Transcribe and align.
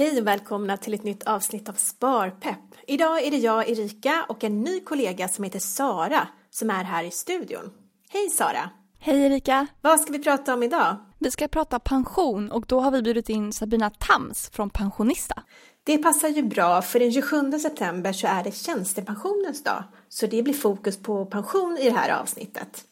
Hej 0.00 0.20
och 0.20 0.26
välkomna 0.26 0.76
till 0.76 0.94
ett 0.94 1.04
nytt 1.04 1.22
avsnitt 1.22 1.68
av 1.68 1.72
Sparpepp. 1.72 2.58
Idag 2.86 3.22
är 3.26 3.30
det 3.30 3.36
jag, 3.36 3.68
Erika, 3.68 4.26
och 4.28 4.44
en 4.44 4.60
ny 4.60 4.80
kollega 4.80 5.28
som 5.28 5.44
heter 5.44 5.58
Sara 5.58 6.28
som 6.50 6.70
är 6.70 6.84
här 6.84 7.04
i 7.04 7.10
studion. 7.10 7.70
Hej 8.08 8.28
Sara! 8.28 8.70
Hej 8.98 9.22
Erika! 9.22 9.66
Vad 9.80 10.00
ska 10.00 10.12
vi 10.12 10.22
prata 10.22 10.54
om 10.54 10.62
idag? 10.62 10.96
Vi 11.18 11.30
ska 11.30 11.48
prata 11.48 11.78
pension 11.78 12.50
och 12.50 12.66
då 12.66 12.80
har 12.80 12.90
vi 12.90 13.02
bjudit 13.02 13.28
in 13.28 13.52
Sabina 13.52 13.90
Tams 13.90 14.50
från 14.50 14.70
Pensionista. 14.70 15.42
Det 15.84 15.98
passar 15.98 16.28
ju 16.28 16.42
bra 16.42 16.82
för 16.82 17.00
den 17.00 17.12
27 17.12 17.52
september 17.58 18.12
så 18.12 18.26
är 18.26 18.44
det 18.44 18.52
tjänstepensionens 18.52 19.62
dag. 19.62 19.84
Så 20.08 20.26
det 20.26 20.42
blir 20.42 20.54
fokus 20.54 21.02
på 21.02 21.26
pension 21.26 21.78
i 21.80 21.84
det 21.84 21.96
här 21.96 22.20
avsnittet. 22.20 22.84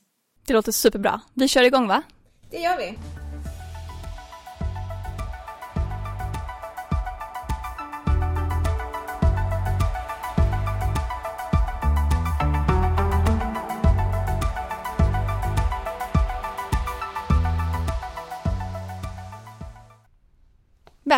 Det 0.46 0.52
låter 0.52 0.72
superbra. 0.72 1.20
Vi 1.34 1.48
kör 1.48 1.62
igång 1.62 1.88
va? 1.88 2.02
Det 2.50 2.58
gör 2.58 2.76
vi! 2.76 2.98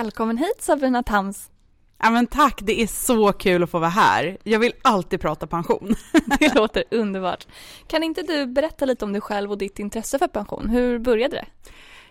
Välkommen 0.00 0.38
hit 0.38 0.62
Sabina 0.62 1.02
Tams. 1.02 1.50
Ja 1.98 2.10
men 2.10 2.26
tack, 2.26 2.58
det 2.62 2.82
är 2.82 2.86
så 2.86 3.32
kul 3.32 3.62
att 3.62 3.70
få 3.70 3.78
vara 3.78 3.90
här. 3.90 4.38
Jag 4.42 4.58
vill 4.58 4.72
alltid 4.82 5.20
prata 5.20 5.46
pension. 5.46 5.94
Det 6.38 6.54
låter 6.54 6.84
underbart. 6.90 7.46
Kan 7.86 8.02
inte 8.02 8.22
du 8.22 8.46
berätta 8.46 8.84
lite 8.84 9.04
om 9.04 9.12
dig 9.12 9.20
själv 9.20 9.50
och 9.50 9.58
ditt 9.58 9.78
intresse 9.78 10.18
för 10.18 10.28
pension? 10.28 10.68
Hur 10.68 10.98
började 10.98 11.36
det? 11.36 11.46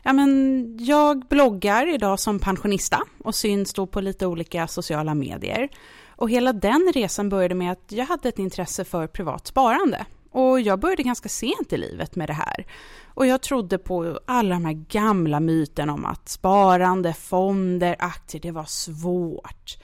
Ja 0.03 0.13
men 0.13 0.77
jag 0.79 1.27
bloggar 1.27 1.93
idag 1.93 2.19
som 2.19 2.39
pensionista 2.39 3.01
och 3.23 3.35
syns 3.35 3.73
då 3.73 3.87
på 3.87 4.01
lite 4.01 4.25
olika 4.25 4.67
sociala 4.67 5.13
medier. 5.15 5.69
Och 6.09 6.29
hela 6.29 6.53
den 6.53 6.91
resan 6.95 7.29
började 7.29 7.55
med 7.55 7.71
att 7.71 7.91
jag 7.91 8.05
hade 8.05 8.29
ett 8.29 8.39
intresse 8.39 8.85
för 8.85 9.07
privat 9.07 9.47
sparande. 9.47 10.05
Och 10.31 10.61
jag 10.61 10.79
började 10.79 11.03
ganska 11.03 11.29
sent 11.29 11.73
i 11.73 11.77
livet 11.77 12.15
med 12.15 12.29
det 12.29 12.33
här. 12.33 12.65
Och 13.13 13.25
jag 13.25 13.41
trodde 13.41 13.77
på 13.77 14.19
alla 14.25 14.55
de 14.55 14.65
här 14.65 14.73
gamla 14.73 15.39
myterna 15.39 15.93
om 15.93 16.05
att 16.05 16.29
sparande, 16.29 17.13
fonder, 17.13 17.95
aktier, 17.99 18.41
det 18.41 18.51
var 18.51 18.65
svårt. 18.65 19.77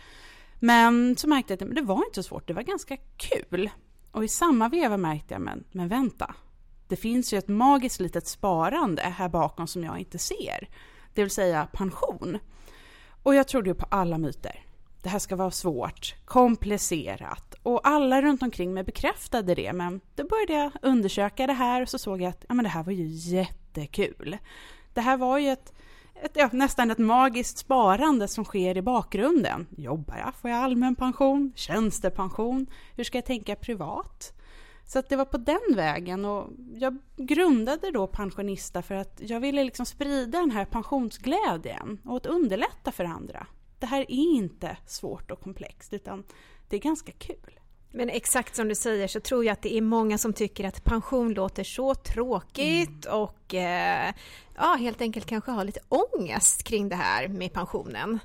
Men 0.59 1.17
så 1.17 1.27
märkte 1.27 1.53
jag 1.53 1.63
att 1.63 1.75
det 1.75 1.81
var 1.81 2.05
inte 2.05 2.23
så 2.23 2.23
svårt, 2.23 2.47
det 2.47 2.53
var 2.53 2.61
ganska 2.61 2.97
kul. 3.17 3.69
Och 4.11 4.23
i 4.23 4.27
samma 4.27 4.69
veva 4.69 4.97
märkte 4.97 5.33
jag, 5.33 5.41
men, 5.41 5.63
men 5.71 5.87
vänta. 5.87 6.35
Det 6.87 6.95
finns 6.95 7.33
ju 7.33 7.37
ett 7.37 7.47
magiskt 7.47 7.99
litet 7.99 8.27
sparande 8.27 9.01
här 9.01 9.29
bakom 9.29 9.67
som 9.67 9.83
jag 9.83 9.99
inte 9.99 10.17
ser. 10.17 10.69
Det 11.13 11.21
vill 11.21 11.31
säga 11.31 11.67
pension. 11.73 12.37
Och 13.23 13.35
jag 13.35 13.47
trodde 13.47 13.69
ju 13.69 13.75
på 13.75 13.85
alla 13.89 14.17
myter 14.17 14.64
det 15.05 15.09
här 15.09 15.19
ska 15.19 15.35
vara 15.35 15.51
svårt, 15.51 16.15
komplicerat 16.25 17.55
och 17.63 17.87
alla 17.87 18.21
runt 18.21 18.43
omkring 18.43 18.73
mig 18.73 18.83
bekräftade 18.83 19.55
det 19.55 19.73
men 19.73 20.01
då 20.15 20.23
började 20.23 20.53
jag 20.53 20.71
undersöka 20.81 21.47
det 21.47 21.53
här 21.53 21.81
och 21.81 21.89
så 21.89 21.97
såg 21.97 22.21
jag 22.21 22.29
att 22.29 22.45
ja, 22.47 22.53
men 22.53 22.63
det 22.63 22.69
här 22.69 22.83
var 22.83 22.91
ju 22.91 23.07
jättekul. 23.07 24.37
Det 24.93 25.01
här 25.01 25.17
var 25.17 25.37
ju 25.37 25.49
ett, 25.49 25.73
ett 26.23 26.31
ja, 26.33 26.49
nästan 26.53 26.91
ett 26.91 26.97
magiskt 26.97 27.57
sparande 27.57 28.27
som 28.27 28.45
sker 28.45 28.77
i 28.77 28.81
bakgrunden. 28.81 29.67
Jobbar 29.77 30.17
jag? 30.17 30.35
Får 30.35 30.49
jag 30.49 30.59
allmän 30.63 30.95
pension? 30.95 31.53
Tjänstepension? 31.55 32.67
Hur 32.95 33.03
ska 33.03 33.17
jag 33.17 33.25
tänka 33.25 33.55
privat? 33.55 34.33
Så 34.85 34.99
att 34.99 35.09
det 35.09 35.15
var 35.15 35.25
på 35.25 35.37
den 35.37 35.75
vägen 35.75 36.25
och 36.25 36.49
jag 36.73 36.97
grundade 37.17 37.91
då 37.91 38.07
Pensionista 38.07 38.81
för 38.81 38.95
att 38.95 39.21
jag 39.23 39.39
ville 39.39 39.63
liksom 39.63 39.85
sprida 39.85 40.39
den 40.39 40.51
här 40.51 40.65
pensionsglädjen 40.65 41.99
och 42.05 42.17
att 42.17 42.25
underlätta 42.25 42.91
för 42.91 43.03
andra 43.03 43.47
det 43.79 43.85
här 43.85 44.01
är 44.01 44.11
inte 44.11 44.77
svårt 44.85 45.31
och 45.31 45.41
komplext 45.41 45.93
utan 45.93 46.23
det 46.69 46.75
är 46.75 46.81
ganska 46.81 47.11
kul. 47.11 47.59
Men 47.91 48.09
exakt 48.09 48.55
som 48.55 48.67
du 48.67 48.75
säger 48.75 49.07
så 49.07 49.19
tror 49.19 49.45
jag 49.45 49.53
att 49.53 49.61
det 49.61 49.77
är 49.77 49.81
många 49.81 50.17
som 50.17 50.33
tycker 50.33 50.63
att 50.63 50.83
pension 50.83 51.33
låter 51.33 51.63
så 51.63 51.95
tråkigt 51.95 53.05
mm. 53.05 53.19
och 53.19 53.53
eh, 53.53 54.13
ja, 54.55 54.77
helt 54.79 55.01
enkelt 55.01 55.25
kanske 55.25 55.51
har 55.51 55.63
lite 55.63 55.79
ångest 55.89 56.63
kring 56.63 56.89
det 56.89 56.95
här 56.95 57.27
med 57.27 57.53
pensionen. 57.53 58.19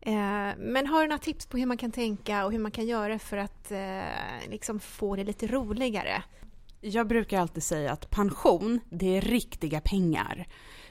Eh, 0.00 0.56
men 0.58 0.86
har 0.86 1.02
du 1.02 1.08
några 1.08 1.18
tips 1.18 1.46
på 1.46 1.56
hur 1.56 1.66
man 1.66 1.76
kan 1.76 1.92
tänka 1.92 2.44
och 2.44 2.52
hur 2.52 2.58
man 2.58 2.70
kan 2.70 2.86
göra 2.86 3.18
för 3.18 3.36
att 3.36 3.70
eh, 3.70 4.50
liksom 4.50 4.80
få 4.80 5.16
det 5.16 5.24
lite 5.24 5.46
roligare? 5.46 6.22
Jag 6.80 7.06
brukar 7.06 7.40
alltid 7.40 7.62
säga 7.62 7.92
att 7.92 8.10
pension, 8.10 8.80
det 8.90 9.16
är 9.16 9.20
riktiga 9.20 9.80
pengar. 9.80 10.46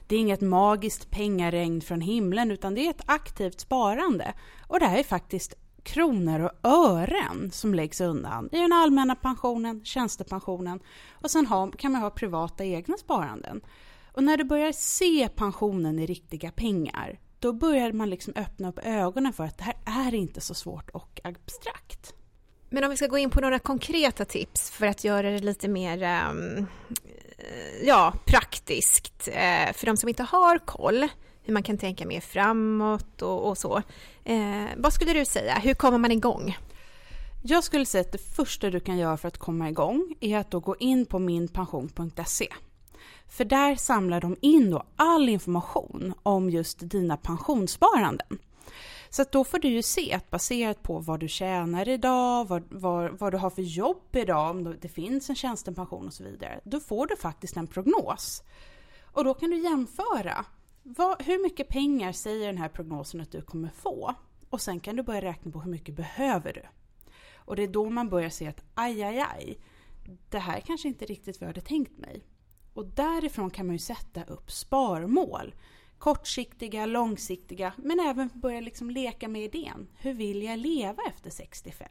Det 0.08 0.16
är 0.16 0.20
inget 0.20 0.42
magiskt 0.42 1.12
pengaregn 1.12 1.82
från 1.82 2.02
himlen 2.02 2.52
utan 2.52 2.76
det 2.76 2.86
är 2.86 2.90
ett 2.90 3.04
aktivt 3.06 3.60
sparande. 3.60 4.34
Och 4.68 4.80
det 4.80 4.86
här 4.86 5.00
är 5.00 5.04
faktiskt 5.04 5.54
kronor 5.84 6.40
och 6.40 6.70
ören 6.70 7.52
som 7.52 7.74
läggs 7.74 8.02
undan 8.02 8.50
i 8.52 8.58
den 8.58 8.74
allmänna 8.74 9.16
pensionen, 9.16 9.86
tjänstepensionen 9.86 10.80
och 11.12 11.32
sen 11.32 11.46
ha, 11.46 11.72
kan 11.72 11.92
man 11.92 12.02
ha 12.02 12.10
privata 12.10 12.66
egna 12.66 12.98
sparanden. 12.98 13.62
Och 14.14 14.24
när 14.24 14.38
du 14.38 14.44
börjar 14.44 14.72
se 14.72 15.30
pensionen 15.36 16.00
i 16.00 16.06
riktiga 16.06 16.52
pengar 16.52 17.20
då 17.40 17.54
börjar 17.54 17.92
man 17.92 18.10
liksom 18.10 18.34
öppna 18.36 18.70
upp 18.70 18.80
ögonen 18.84 19.34
för 19.34 19.44
att 19.44 19.58
det 19.58 19.76
här 19.86 20.08
är 20.08 20.16
inte 20.16 20.42
så 20.42 20.54
svårt 20.54 20.90
och 20.90 21.22
abstrakt. 21.24 22.14
Men 22.70 22.84
om 22.84 22.90
vi 22.90 22.98
ska 22.98 23.08
gå 23.08 23.18
in 23.18 23.30
på 23.30 23.42
några 23.42 23.60
konkreta 23.60 24.26
tips 24.26 24.72
för 24.72 24.88
att 24.88 25.04
göra 25.04 25.32
det 25.32 25.40
lite 25.40 25.68
mer 25.68 26.28
um, 26.30 26.68
Eh, 27.38 27.88
ja, 27.88 28.14
praktiskt 28.26 29.28
eh, 29.28 29.74
för 29.74 29.86
de 29.86 29.98
som 29.98 30.10
inte 30.10 30.24
har 30.24 30.60
koll 30.60 31.08
hur 31.44 31.54
man 31.54 31.64
kan 31.64 31.78
tänka 31.78 32.06
mer 32.06 32.22
framåt 32.22 33.22
och, 33.22 33.50
och 33.50 33.58
så. 33.58 33.82
Eh, 34.24 34.66
vad 34.78 34.94
skulle 34.94 35.14
du 35.14 35.26
säga? 35.26 35.56
Hur 35.56 35.74
kommer 35.74 35.98
man 35.98 36.12
igång? 36.12 36.58
Jag 37.44 37.64
skulle 37.64 37.86
säga 37.86 38.02
att 38.02 38.12
det 38.12 38.36
första 38.36 38.70
du 38.70 38.80
kan 38.80 38.98
göra 38.98 39.18
för 39.18 39.28
att 39.28 39.38
komma 39.38 39.70
igång 39.70 40.16
är 40.20 40.38
att 40.38 40.52
då 40.52 40.60
gå 40.60 40.76
in 40.80 41.06
på 41.06 41.20
minpension.se. 41.20 42.48
För 43.28 43.46
där 43.46 43.76
samlar 43.76 44.22
de 44.22 44.36
in 44.42 44.72
då 44.72 44.84
all 44.96 45.30
information 45.30 46.14
om 46.24 46.50
just 46.50 46.78
dina 46.80 47.18
pensionssparanden. 47.18 48.40
Så 49.10 49.22
att 49.22 49.32
då 49.32 49.44
får 49.44 49.60
du 49.60 49.68
ju 49.68 49.82
se 49.82 50.14
att 50.14 50.30
baserat 50.30 50.84
på 50.84 51.00
vad 51.00 51.20
du 51.20 51.28
tjänar 51.28 51.90
idag, 51.90 52.48
vad, 52.48 52.64
vad, 52.70 53.20
vad 53.20 53.34
du 53.34 53.38
har 53.38 53.50
för 53.50 53.62
jobb 53.62 54.16
idag, 54.16 54.50
om 54.50 54.78
det 54.82 54.88
finns 54.88 55.30
en 55.30 55.36
tjänstepension 55.36 56.08
och 56.08 56.14
så 56.14 56.24
vidare. 56.24 56.60
Då 56.64 56.80
får 56.80 57.08
du 57.08 57.16
faktiskt 57.16 57.58
en 57.58 57.68
prognos. 57.68 58.44
Och 59.04 59.24
då 59.24 59.34
kan 59.34 59.50
du 59.50 59.58
jämföra. 59.58 60.46
Vad, 60.84 61.22
hur 61.22 61.44
mycket 61.44 61.68
pengar 61.68 62.12
säger 62.12 62.48
den 62.48 62.58
här 62.58 62.70
prognosen 62.70 63.22
att 63.22 63.32
du 63.32 63.42
kommer 63.42 63.70
få? 63.70 64.16
Och 64.50 64.62
sen 64.62 64.80
kan 64.80 64.96
du 64.96 65.04
börja 65.04 65.22
räkna 65.22 65.52
på 65.52 65.62
hur 65.62 65.72
mycket 65.72 65.96
behöver 65.96 66.54
du? 66.54 66.64
Och 67.36 67.56
det 67.56 67.64
är 67.64 67.68
då 67.68 67.90
man 67.90 68.10
börjar 68.10 68.30
se 68.30 68.48
att 68.48 68.64
aj, 68.74 69.04
aj, 69.04 69.20
aj. 69.20 69.58
Det 70.30 70.40
här 70.40 70.60
kanske 70.60 70.88
inte 70.88 71.06
riktigt 71.06 71.42
vad 71.42 71.48
jag 71.48 71.54
hade 71.54 71.68
tänkt 71.68 71.98
mig. 71.98 72.24
Och 72.74 72.86
därifrån 72.86 73.50
kan 73.50 73.66
man 73.66 73.76
ju 73.76 73.80
sätta 73.80 74.24
upp 74.24 74.52
sparmål 74.52 75.56
kortsiktiga, 76.00 76.86
långsiktiga, 76.86 77.74
men 77.78 78.00
även 78.00 78.30
börja 78.34 78.62
liksom 78.62 78.90
leka 78.90 79.28
med 79.28 79.44
idén. 79.44 79.88
Hur 79.98 80.14
vill 80.14 80.44
jag 80.44 80.60
leva 80.60 81.04
efter 81.08 81.30
65? 81.30 81.88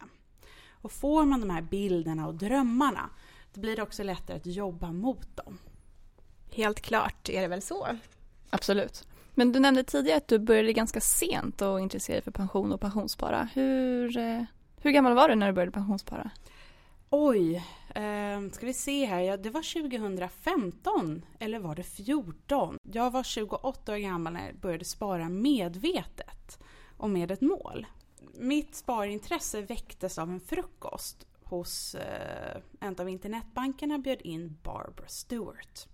Och 0.70 0.92
får 0.92 1.24
man 1.24 1.40
de 1.40 1.50
här 1.50 1.62
bilderna 1.62 2.26
och 2.26 2.34
drömmarna, 2.34 3.10
då 3.54 3.60
blir 3.60 3.76
det 3.76 3.82
också 3.82 4.02
lättare 4.02 4.36
att 4.36 4.46
jobba 4.46 4.92
mot 4.92 5.36
dem. 5.36 5.58
Helt 6.50 6.80
klart 6.80 7.28
är 7.28 7.40
det 7.42 7.48
väl 7.48 7.62
så. 7.62 7.86
Absolut. 8.50 9.04
Men 9.34 9.52
du 9.52 9.60
nämnde 9.60 9.84
tidigare 9.84 10.16
att 10.16 10.28
du 10.28 10.38
började 10.38 10.72
ganska 10.72 11.00
sent 11.00 11.62
och 11.62 11.80
intressera 11.80 12.14
dig 12.14 12.22
för 12.22 12.30
pension 12.30 12.72
och 12.72 12.80
pensionsspara. 12.80 13.48
Hur, 13.54 14.18
eh, 14.18 14.42
hur 14.80 14.90
gammal 14.90 15.14
var 15.14 15.28
du 15.28 15.34
när 15.34 15.46
du 15.46 15.52
började 15.52 15.72
pensionsspara? 15.72 16.30
Oj, 17.10 17.64
eh, 17.96 18.50
ska 18.52 18.66
vi 18.66 18.74
se 18.74 19.04
här. 19.04 19.20
Ja, 19.20 19.36
det 19.36 19.50
var 19.50 19.82
2015 19.82 21.24
eller 21.38 21.58
var 21.58 21.74
det 21.74 21.82
14? 21.82 22.78
Jag 22.82 23.10
var 23.10 23.22
28 23.22 23.92
år 23.92 23.96
gammal 23.96 24.32
när 24.32 24.46
jag 24.46 24.56
började 24.56 24.84
spara 24.84 25.28
medvetet 25.28 26.58
och 26.96 27.10
med 27.10 27.30
ett 27.30 27.40
mål. 27.40 27.86
Mitt 28.34 28.74
sparintresse 28.74 29.62
väcktes 29.62 30.18
av 30.18 30.30
en 30.30 30.40
frukost 30.40 31.26
hos 31.44 31.94
eh, 31.94 32.62
en 32.80 32.96
av 32.98 33.08
internetbankerna 33.08 33.98
bjöd 33.98 34.22
in 34.22 34.56
Barbara 34.62 35.08
Stewart. 35.08 35.86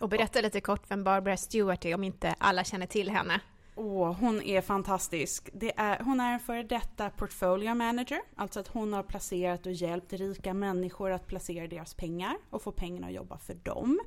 Och 0.00 0.08
berätta 0.08 0.40
lite 0.40 0.60
kort 0.60 0.90
vem 0.90 1.04
Barbara 1.04 1.36
Stewart 1.36 1.84
är 1.84 1.94
om 1.94 2.04
inte 2.04 2.34
alla 2.38 2.64
känner 2.64 2.86
till 2.86 3.10
henne. 3.10 3.40
Åh, 3.78 4.12
hon 4.12 4.42
är 4.42 4.60
fantastisk. 4.60 5.50
Det 5.52 5.72
är, 5.76 6.04
hon 6.04 6.20
är 6.20 6.32
en 6.32 6.40
före 6.40 6.62
detta 6.62 7.10
portfolio 7.10 7.74
manager, 7.74 8.20
alltså 8.36 8.60
att 8.60 8.68
hon 8.68 8.92
har 8.92 9.02
placerat 9.02 9.66
och 9.66 9.72
hjälpt 9.72 10.12
rika 10.12 10.54
människor 10.54 11.10
att 11.10 11.26
placera 11.26 11.66
deras 11.66 11.94
pengar 11.94 12.36
och 12.50 12.62
få 12.62 12.72
pengarna 12.72 13.06
att 13.06 13.12
jobba 13.12 13.38
för 13.38 13.54
dem. 13.54 14.00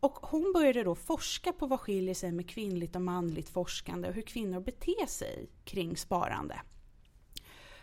Och 0.00 0.18
hon 0.22 0.52
började 0.54 0.82
då 0.82 0.94
forska 0.94 1.52
på 1.52 1.66
vad 1.66 1.80
skiljer 1.80 2.14
sig 2.14 2.32
med 2.32 2.48
kvinnligt 2.48 2.96
och 2.96 3.02
manligt 3.02 3.48
forskande 3.48 4.08
och 4.08 4.14
hur 4.14 4.22
kvinnor 4.22 4.60
beter 4.60 5.06
sig 5.06 5.50
kring 5.64 5.96
sparande. 5.96 6.60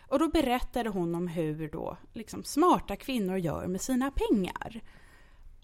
Och 0.08 0.18
då 0.18 0.28
berättade 0.28 0.88
hon 0.88 1.14
om 1.14 1.28
hur 1.28 1.68
då 1.68 1.96
liksom 2.12 2.44
smarta 2.44 2.96
kvinnor 2.96 3.36
gör 3.36 3.66
med 3.66 3.80
sina 3.80 4.10
pengar. 4.10 4.80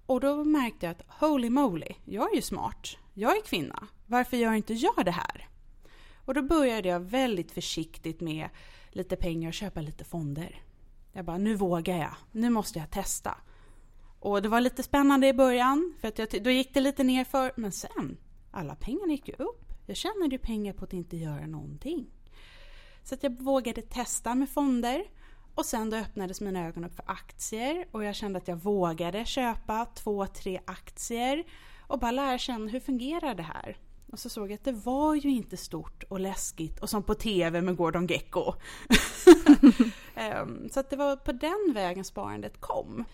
Och 0.06 0.20
då 0.20 0.44
märkte 0.44 0.86
jag 0.86 0.90
att 0.90 1.20
holy 1.20 1.50
moly, 1.50 1.94
jag 2.04 2.32
är 2.32 2.36
ju 2.36 2.42
smart. 2.42 2.96
Jag 3.18 3.36
är 3.36 3.42
kvinna. 3.42 3.88
Varför 4.06 4.36
gör 4.36 4.52
inte 4.52 4.74
jag 4.74 5.04
det 5.04 5.10
här? 5.10 5.48
Och 6.24 6.34
då 6.34 6.42
började 6.42 6.88
jag 6.88 7.00
väldigt 7.00 7.52
försiktigt 7.52 8.20
med 8.20 8.48
lite 8.90 9.16
pengar 9.16 9.48
och 9.48 9.54
köpa 9.54 9.80
lite 9.80 10.04
fonder. 10.04 10.62
Jag 11.12 11.24
bara, 11.24 11.38
nu 11.38 11.54
vågar 11.54 11.96
jag. 11.98 12.14
Nu 12.32 12.50
måste 12.50 12.78
jag 12.78 12.90
testa. 12.90 13.34
Och 14.20 14.42
det 14.42 14.48
var 14.48 14.60
lite 14.60 14.82
spännande 14.82 15.28
i 15.28 15.32
början, 15.32 15.94
för 16.00 16.08
att 16.08 16.18
jag, 16.18 16.42
då 16.42 16.50
gick 16.50 16.74
det 16.74 16.80
lite 16.80 17.04
nerför. 17.04 17.52
Men 17.56 17.72
sen, 17.72 18.16
alla 18.50 18.74
pengarna 18.74 19.12
gick 19.12 19.28
ju 19.28 19.34
upp. 19.34 19.72
Jag 19.86 19.96
tjänade 19.96 20.30
ju 20.30 20.38
pengar 20.38 20.72
på 20.72 20.84
att 20.84 20.92
inte 20.92 21.16
göra 21.16 21.46
någonting. 21.46 22.06
Så 23.02 23.14
att 23.14 23.22
jag 23.22 23.42
vågade 23.42 23.82
testa 23.82 24.34
med 24.34 24.50
fonder. 24.50 25.04
Och 25.54 25.66
sen 25.66 25.90
då 25.90 25.96
öppnades 25.96 26.40
mina 26.40 26.66
ögon 26.66 26.84
upp 26.84 26.94
för 26.94 27.04
aktier 27.06 27.88
och 27.90 28.04
jag 28.04 28.14
kände 28.14 28.38
att 28.38 28.48
jag 28.48 28.56
vågade 28.56 29.24
köpa 29.24 29.86
två, 29.86 30.26
tre 30.26 30.60
aktier 30.64 31.44
och 31.86 31.98
bara 31.98 32.10
lära 32.10 32.38
känna 32.38 32.70
hur 32.70 32.80
fungerar 32.80 33.34
det 33.34 33.42
här. 33.42 33.76
Och 34.12 34.18
så 34.18 34.28
såg 34.28 34.50
jag 34.50 34.54
att 34.54 34.64
det 34.64 34.72
var 34.72 35.14
ju 35.14 35.30
inte 35.30 35.56
stort 35.56 36.04
och 36.08 36.20
läskigt 36.20 36.78
och 36.78 36.90
som 36.90 37.02
på 37.02 37.14
TV 37.14 37.62
med 37.62 37.76
Gordon 37.76 38.06
Gecko. 38.06 38.54
Ehm, 40.14 40.68
så 40.70 40.80
att 40.80 40.90
det 40.90 40.96
var 40.96 41.16
på 41.16 41.32
den 41.32 41.72
vägen 41.74 42.04
sparandet 42.04 42.60
kom. 42.60 43.04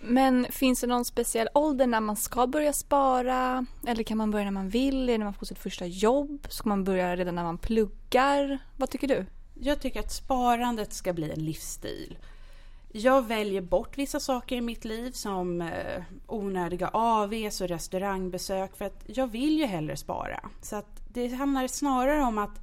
Men 0.00 0.46
finns 0.50 0.80
det 0.80 0.86
någon 0.86 1.04
speciell 1.04 1.48
ålder 1.54 1.86
när 1.86 2.00
man 2.00 2.16
ska 2.16 2.46
börja 2.46 2.72
spara? 2.72 3.66
Eller 3.86 4.02
kan 4.02 4.18
man 4.18 4.30
börja 4.30 4.44
när 4.44 4.50
man 4.50 4.68
vill? 4.68 5.06
När 5.06 5.18
man 5.18 5.34
får 5.34 5.46
sitt 5.46 5.58
första 5.58 5.86
jobb? 5.86 6.46
Ska 6.50 6.68
man 6.68 6.84
börja 6.84 7.16
redan 7.16 7.34
när 7.34 7.44
man 7.44 7.58
pluggar? 7.58 8.58
Vad 8.76 8.90
tycker 8.90 9.08
du? 9.08 9.26
Jag 9.54 9.80
tycker 9.80 10.00
att 10.00 10.12
sparandet 10.12 10.92
ska 10.92 11.12
bli 11.12 11.30
en 11.30 11.44
livsstil. 11.44 12.18
Jag 12.92 13.26
väljer 13.26 13.60
bort 13.60 13.98
vissa 13.98 14.20
saker 14.20 14.56
i 14.56 14.60
mitt 14.60 14.84
liv 14.84 15.10
som 15.10 15.60
eh, 15.60 16.02
onödiga 16.26 16.88
AVs 16.88 17.60
och 17.60 17.68
restaurangbesök 17.68 18.76
för 18.76 18.84
att 18.84 19.04
jag 19.06 19.26
vill 19.26 19.58
ju 19.58 19.64
hellre 19.64 19.96
spara. 19.96 20.50
Så 20.62 20.76
att 20.76 21.02
det 21.12 21.28
handlar 21.28 21.66
snarare 21.66 22.22
om 22.22 22.38
att 22.38 22.60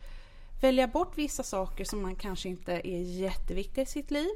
välja 0.61 0.87
bort 0.87 1.17
vissa 1.17 1.43
saker 1.43 1.85
som 1.85 2.01
man 2.01 2.15
kanske 2.15 2.49
inte 2.49 2.73
är 2.73 3.01
jätteviktiga 3.01 3.83
i 3.83 3.85
sitt 3.85 4.11
liv 4.11 4.31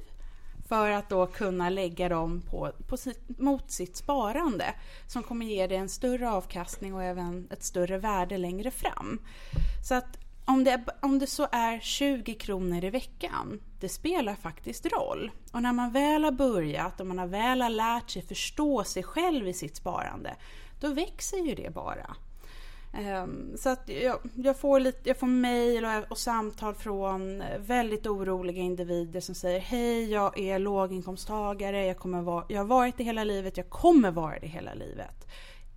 för 0.68 0.92
att 0.92 1.10
då 1.10 1.28
kunna 1.28 1.70
lägga 1.70 2.10
dem 2.10 2.42
på, 2.42 2.72
på 2.88 2.98
sitt, 2.98 3.40
mot 3.40 3.72
sitt 3.72 3.96
sparande 3.96 4.66
som 5.08 5.24
kommer 5.24 5.46
ge 5.46 5.68
dig 5.68 5.78
en 5.78 5.90
större 5.90 6.30
avkastning 6.32 6.94
och 6.94 7.04
även 7.04 7.48
ett 7.52 7.64
större 7.64 7.98
värde 7.98 8.38
längre 8.38 8.72
fram. 8.72 9.20
Så 9.88 9.96
att 9.96 10.18
om 10.50 10.64
det, 10.64 10.82
om 11.02 11.20
det 11.20 11.28
så 11.28 11.48
är 11.52 11.80
20 11.80 12.34
kronor 12.34 12.84
i 12.84 12.90
veckan, 12.90 13.62
det 13.80 13.90
spelar 13.90 14.36
faktiskt 14.36 14.86
roll. 14.86 15.32
Och 15.52 15.62
när 15.62 15.74
man 15.74 15.92
väl 15.92 16.24
har 16.24 16.32
börjat 16.32 17.00
och 17.00 17.08
man 17.08 17.20
har 17.20 17.28
väl 17.28 17.62
har 17.62 17.70
lärt 17.70 18.10
sig 18.10 18.22
förstå 18.22 18.84
sig 18.84 19.04
själv 19.04 19.48
i 19.48 19.54
sitt 19.54 19.76
sparande, 19.76 20.36
då 20.80 20.88
växer 20.94 21.38
ju 21.38 21.56
det 21.56 21.74
bara. 21.74 22.16
Ehm, 22.94 23.58
så 23.58 23.70
att 23.70 23.90
jag, 23.90 24.20
jag, 24.36 24.58
får 24.58 24.80
lite, 24.80 25.10
jag 25.10 25.18
får 25.18 25.28
mejl 25.28 25.86
och, 25.86 26.12
och, 26.12 26.18
samtal 26.18 26.76
från 26.76 27.42
eh, 27.42 27.60
väldigt 27.60 28.08
oroliga 28.08 28.62
individer 28.62 29.20
som 29.20 29.36
säger 29.36 29.60
Hej, 29.60 30.12
jag 30.12 30.40
är 30.40 30.60
låginkomsttagare, 30.60 31.86
jag, 31.86 31.98
kommer 31.98 32.22
vara, 32.22 32.46
jag 32.50 32.60
har 32.60 32.66
varit 32.66 32.98
det 32.98 33.04
hela 33.04 33.24
livet, 33.24 33.58
jag 33.58 33.70
kommer 33.70 34.12
vara 34.12 34.40
det 34.40 34.48
hela 34.48 34.74
livet. 34.74 35.28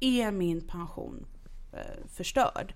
Är 0.00 0.30
min 0.30 0.68
pension 0.68 1.26
eh, 1.72 2.06
förstörd? 2.08 2.74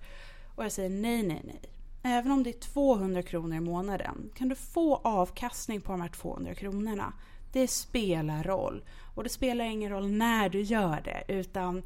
Och 0.55 0.65
jag 0.65 0.71
säger 0.71 0.89
nej, 0.89 1.23
nej, 1.23 1.41
nej. 1.43 1.61
Även 2.07 2.31
om 2.31 2.43
det 2.43 2.49
är 2.49 2.59
200 2.59 3.23
kronor 3.23 3.57
i 3.57 3.59
månaden 3.59 4.29
kan 4.35 4.49
du 4.49 4.55
få 4.55 4.95
avkastning 4.95 5.81
på 5.81 5.91
de 5.91 6.01
här 6.01 6.09
200 6.09 6.55
kronorna. 6.55 7.13
Det 7.51 7.67
spelar 7.67 8.43
roll. 8.43 8.83
Och 9.15 9.23
det 9.23 9.29
spelar 9.29 9.65
ingen 9.65 9.91
roll 9.91 10.11
när 10.11 10.49
du 10.49 10.61
gör 10.61 11.01
det, 11.03 11.33
utan 11.33 11.83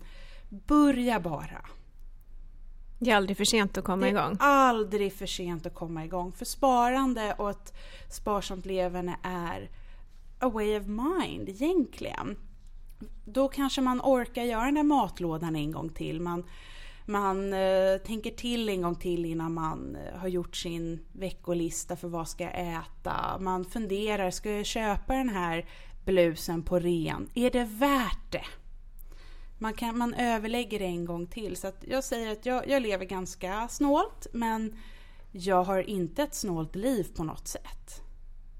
börja 0.49 1.19
bara. 1.19 1.65
Det 2.99 3.11
är 3.11 3.15
aldrig 3.15 3.37
för 3.37 3.45
sent 3.45 3.77
att 3.77 3.83
komma 3.83 4.07
igång. 4.09 4.35
Det 4.39 4.43
är 4.43 4.47
aldrig 4.47 5.13
för 5.13 5.25
sent 5.25 5.65
att 5.65 5.73
komma 5.73 6.05
igång. 6.05 6.31
För 6.31 6.45
sparande 6.45 7.33
och 7.33 7.49
ett 7.49 7.73
sparsamt 8.09 8.65
levande 8.65 9.15
är 9.23 9.69
a 10.39 10.49
way 10.49 10.79
of 10.79 10.87
mind 10.87 11.49
egentligen. 11.49 12.37
Då 13.25 13.47
kanske 13.47 13.81
man 13.81 14.01
orkar 14.01 14.43
göra 14.43 14.65
den 14.65 14.75
där 14.75 14.83
matlådan 14.83 15.55
en 15.55 15.71
gång 15.71 15.89
till. 15.89 16.21
Man 16.21 16.43
man 17.05 17.53
eh, 17.53 17.97
tänker 18.05 18.31
till 18.31 18.69
en 18.69 18.81
gång 18.81 18.95
till 18.95 19.25
innan 19.25 19.53
man 19.53 19.95
eh, 19.95 20.19
har 20.19 20.27
gjort 20.27 20.55
sin 20.55 20.99
veckolista 21.11 21.95
för 21.95 22.07
vad 22.07 22.27
ska 22.27 22.43
jag 22.43 22.59
äta. 22.59 23.37
Man 23.39 23.65
funderar, 23.65 24.31
ska 24.31 24.51
jag 24.51 24.65
köpa 24.65 25.13
den 25.13 25.29
här 25.29 25.65
blusen 26.05 26.63
på 26.63 26.79
ren? 26.79 27.29
Är 27.35 27.49
det 27.49 27.63
värt 27.63 28.31
det? 28.31 28.45
Man, 29.57 29.73
kan, 29.73 29.97
man 29.97 30.13
överlägger 30.13 30.79
det 30.79 30.85
en 30.85 31.05
gång 31.05 31.27
till. 31.27 31.55
Så 31.55 31.71
jag 31.81 32.03
säger 32.03 32.31
att 32.31 32.45
jag, 32.45 32.67
jag 32.69 32.81
lever 32.81 33.05
ganska 33.05 33.67
snålt 33.67 34.27
men 34.33 34.75
jag 35.31 35.63
har 35.63 35.89
inte 35.89 36.23
ett 36.23 36.35
snålt 36.35 36.75
liv 36.75 37.07
på 37.15 37.23
något 37.23 37.47
sätt. 37.47 38.01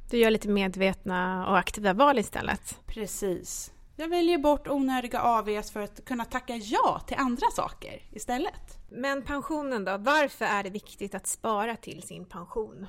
Du 0.10 0.18
gör 0.18 0.32
lite 0.32 0.50
medvetna 0.50 1.48
och 1.50 1.58
aktiva 1.58 1.94
val 1.94 2.20
istället. 2.20 2.80
Precis. 2.86 3.72
Jag 3.96 4.08
väljer 4.08 4.38
bort 4.38 4.68
onödiga 4.68 5.22
AVs 5.22 5.72
för 5.72 5.80
att 5.80 6.06
kunna 6.06 6.26
tacka 6.26 6.56
ja 6.56 7.02
till 7.08 7.18
andra 7.18 7.48
saker 7.56 8.02
istället. 8.12 8.78
Men 8.90 9.24
pensionen 9.24 9.86
då? 9.86 9.98
Varför 9.98 10.46
är 10.46 10.64
det 10.64 10.70
viktigt 10.70 11.16
att 11.16 11.28
spara 11.28 11.76
till 11.76 12.02
sin 12.02 12.26
pension? 12.26 12.88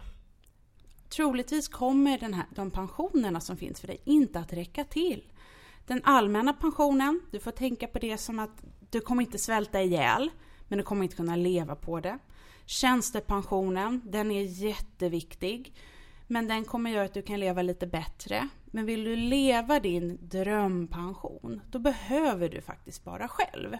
Troligtvis 1.09 1.69
kommer 1.69 2.19
den 2.19 2.35
här, 2.35 2.47
de 2.55 2.71
pensionerna 2.71 3.41
som 3.41 3.57
finns 3.57 3.81
för 3.81 3.87
dig 3.89 4.01
inte 4.05 4.39
att 4.39 4.53
räcka 4.53 4.85
till. 4.85 5.33
Den 5.87 6.01
allmänna 6.05 6.53
pensionen, 6.53 7.21
du 7.31 7.41
får 7.41 7.51
tänka 7.51 7.87
på 7.87 7.99
det 7.99 8.19
som 8.19 8.39
att 8.39 8.63
du 8.91 9.01
kommer 9.01 9.23
inte 9.23 9.39
svälta 9.39 9.83
ihjäl, 9.83 10.31
men 10.69 10.79
du 10.79 10.85
kommer 10.85 11.03
inte 11.03 11.17
kunna 11.17 11.37
leva 11.37 11.77
på 11.77 12.01
det. 12.01 12.19
Tjänstepensionen, 12.67 14.01
den 14.05 14.31
är 14.31 14.43
jätteviktig. 14.43 15.75
Men 16.33 16.49
den 16.49 16.65
kommer 16.65 16.91
göra 16.91 17.05
att 17.05 17.15
du 17.15 17.23
kan 17.23 17.41
leva 17.41 17.63
lite 17.63 17.87
bättre. 17.87 18.49
Men 18.65 18.87
vill 18.87 19.05
du 19.05 19.17
leva 19.17 19.81
din 19.81 20.19
drömpension, 20.23 21.61
då 21.71 21.79
behöver 21.79 22.49
du 22.49 22.61
faktiskt 22.61 22.97
spara 22.97 23.29
själv. 23.29 23.77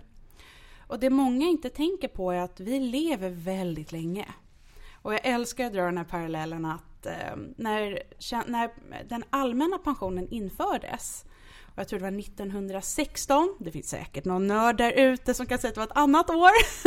Och 0.79 1.01
det 1.01 1.11
många 1.11 1.47
inte 1.47 1.71
tänker 1.71 2.09
på 2.09 2.31
är 2.31 2.41
att 2.41 2.61
vi 2.61 2.81
lever 2.81 3.31
väldigt 3.31 3.93
länge. 3.93 4.27
Och 4.93 5.15
jag 5.15 5.27
älskar 5.27 5.67
att 5.67 5.73
dra 5.73 5.85
den 5.85 5.99
här 5.99 6.05
parallellen 6.05 6.65
att 6.65 7.07
eh, 7.07 7.37
när, 7.57 8.03
när 8.51 8.71
den 9.09 9.25
allmänna 9.31 9.79
pensionen 9.79 10.29
infördes, 10.29 11.25
och 11.63 11.79
jag 11.79 11.89
tror 11.89 11.99
det 11.99 12.11
var 12.11 12.19
1916, 12.19 13.57
det 13.61 13.71
finns 13.71 13.89
säkert 13.89 14.25
någon 14.25 14.47
nörd 14.47 14.77
där 14.77 14.93
ute 14.93 15.35
som 15.35 15.47
kan 15.47 15.59
säga 15.59 15.69
att 15.69 15.75
det 15.75 15.81
var 15.81 15.87
ett 15.87 15.97
annat 15.97 16.31
år. 16.31 16.85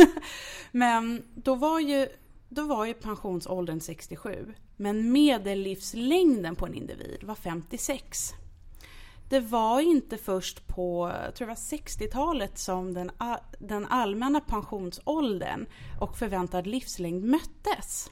Men 0.76 1.22
då 1.34 1.54
var 1.54 1.80
ju 1.80 2.08
då 2.48 2.62
var 2.62 2.86
ju 2.86 2.94
pensionsåldern 2.94 3.80
67, 3.80 4.54
men 4.76 5.12
medellivslängden 5.12 6.56
på 6.56 6.66
en 6.66 6.74
individ 6.74 7.24
var 7.24 7.34
56. 7.34 8.34
Det 9.28 9.40
var 9.40 9.80
inte 9.80 10.16
först 10.16 10.66
på 10.66 11.12
60-talet 11.34 12.58
som 12.58 12.94
den, 12.94 13.10
den 13.58 13.86
allmänna 13.86 14.40
pensionsåldern 14.40 15.66
och 16.00 16.18
förväntad 16.18 16.66
livslängd 16.66 17.24
möttes. 17.24 18.10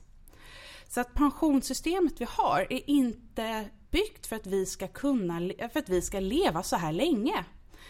Så 0.88 1.00
att 1.00 1.14
pensionssystemet 1.14 2.20
vi 2.20 2.26
har 2.28 2.66
är 2.70 2.90
inte 2.90 3.68
byggt 3.90 4.26
för 4.26 4.36
att 4.36 4.46
vi 4.46 4.66
ska 4.66 4.88
kunna, 4.88 5.50
för 5.72 5.78
att 5.78 5.88
vi 5.88 6.02
ska 6.02 6.20
leva 6.20 6.62
så 6.62 6.76
här 6.76 6.92
länge. 6.92 7.44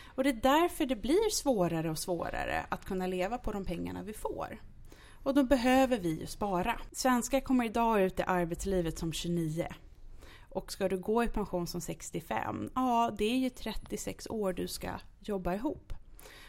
Och 0.06 0.24
det 0.24 0.30
är 0.30 0.40
därför 0.42 0.86
det 0.86 0.96
blir 0.96 1.30
svårare 1.30 1.90
och 1.90 1.98
svårare 1.98 2.66
att 2.68 2.84
kunna 2.84 3.06
leva 3.06 3.38
på 3.38 3.52
de 3.52 3.64
pengarna 3.64 4.02
vi 4.02 4.12
får. 4.12 4.60
Och 5.24 5.34
då 5.34 5.42
behöver 5.42 5.98
vi 5.98 6.20
ju 6.20 6.26
spara. 6.26 6.80
Svenskar 6.92 7.40
kommer 7.40 7.64
idag 7.64 8.02
ut 8.02 8.20
i 8.20 8.22
arbetslivet 8.22 8.98
som 8.98 9.12
29. 9.12 9.68
Och 10.50 10.72
ska 10.72 10.88
du 10.88 10.98
gå 10.98 11.24
i 11.24 11.28
pension 11.28 11.66
som 11.66 11.80
65, 11.80 12.70
ja 12.74 13.12
det 13.18 13.24
är 13.24 13.36
ju 13.36 13.50
36 13.50 14.26
år 14.30 14.52
du 14.52 14.68
ska 14.68 14.90
jobba 15.20 15.54
ihop 15.54 15.92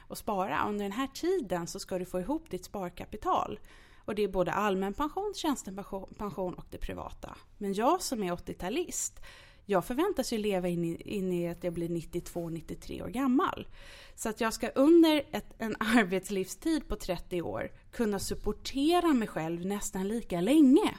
och 0.08 0.17
spara. 0.17 0.67
Under 0.67 0.86
den 0.86 0.91
här 0.91 1.08
tiden 1.08 1.67
så 1.67 1.79
ska 1.79 2.00
du 2.00 2.05
få 2.05 2.20
ihop 2.20 2.50
ditt 2.50 2.65
sparkapital. 2.65 3.60
Och 4.05 4.15
det 4.15 4.24
är 4.24 4.27
både 4.27 4.51
allmän 4.51 4.94
pension, 4.94 5.34
tjänstepension 5.36 6.53
och 6.53 6.65
det 6.70 6.77
privata. 6.77 7.36
Men 7.58 7.74
jag 7.74 8.01
som 8.01 8.24
är 8.24 8.32
80-talist, 8.32 9.22
jag 9.66 9.86
förväntas 9.86 10.34
ju 10.34 10.38
leva 10.38 10.68
in 10.68 10.86
i, 10.86 11.02
in 11.06 11.32
i 11.32 11.50
att 11.50 11.64
jag 11.64 11.74
blir 11.74 11.90
92-93 11.90 13.04
år 13.04 13.08
gammal. 13.08 13.68
Så 14.16 14.30
att 14.30 14.42
jag 14.42 14.54
ska 14.54 14.68
under 14.68 15.24
ett, 15.32 15.54
en 15.58 15.76
arbetslivstid 15.80 16.88
på 16.88 16.96
30 16.96 17.42
år 17.42 17.72
kunna 17.92 18.20
supportera 18.20 19.14
mig 19.14 19.28
själv 19.28 19.66
nästan 19.66 20.08
lika 20.08 20.42
länge. 20.42 20.98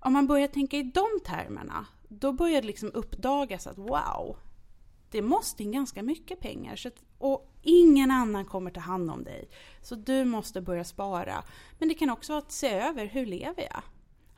Om 0.00 0.12
man 0.12 0.26
börjar 0.26 0.48
tänka 0.48 0.76
i 0.76 0.82
de 0.82 1.06
termerna, 1.24 1.86
då 2.08 2.32
börjar 2.32 2.60
det 2.60 2.66
liksom 2.66 2.90
uppdagas 2.94 3.66
att 3.66 3.78
wow, 3.78 4.36
det 5.10 5.22
måste 5.22 5.62
in 5.62 5.72
ganska 5.72 6.02
mycket 6.02 6.40
pengar. 6.40 6.76
Så 6.76 6.88
att, 6.88 7.02
och 7.18 7.52
ingen 7.62 8.10
annan 8.10 8.44
kommer 8.44 8.70
ta 8.70 8.80
hand 8.80 9.10
om 9.10 9.24
dig. 9.24 9.48
Så 9.82 9.94
du 9.94 10.24
måste 10.24 10.60
börja 10.60 10.84
spara. 10.84 11.44
Men 11.78 11.88
det 11.88 11.94
kan 11.94 12.10
också 12.10 12.32
vara 12.32 12.42
att 12.42 12.52
se 12.52 12.68
över, 12.68 13.06
hur 13.06 13.26
lever 13.26 13.62
jag? 13.62 13.82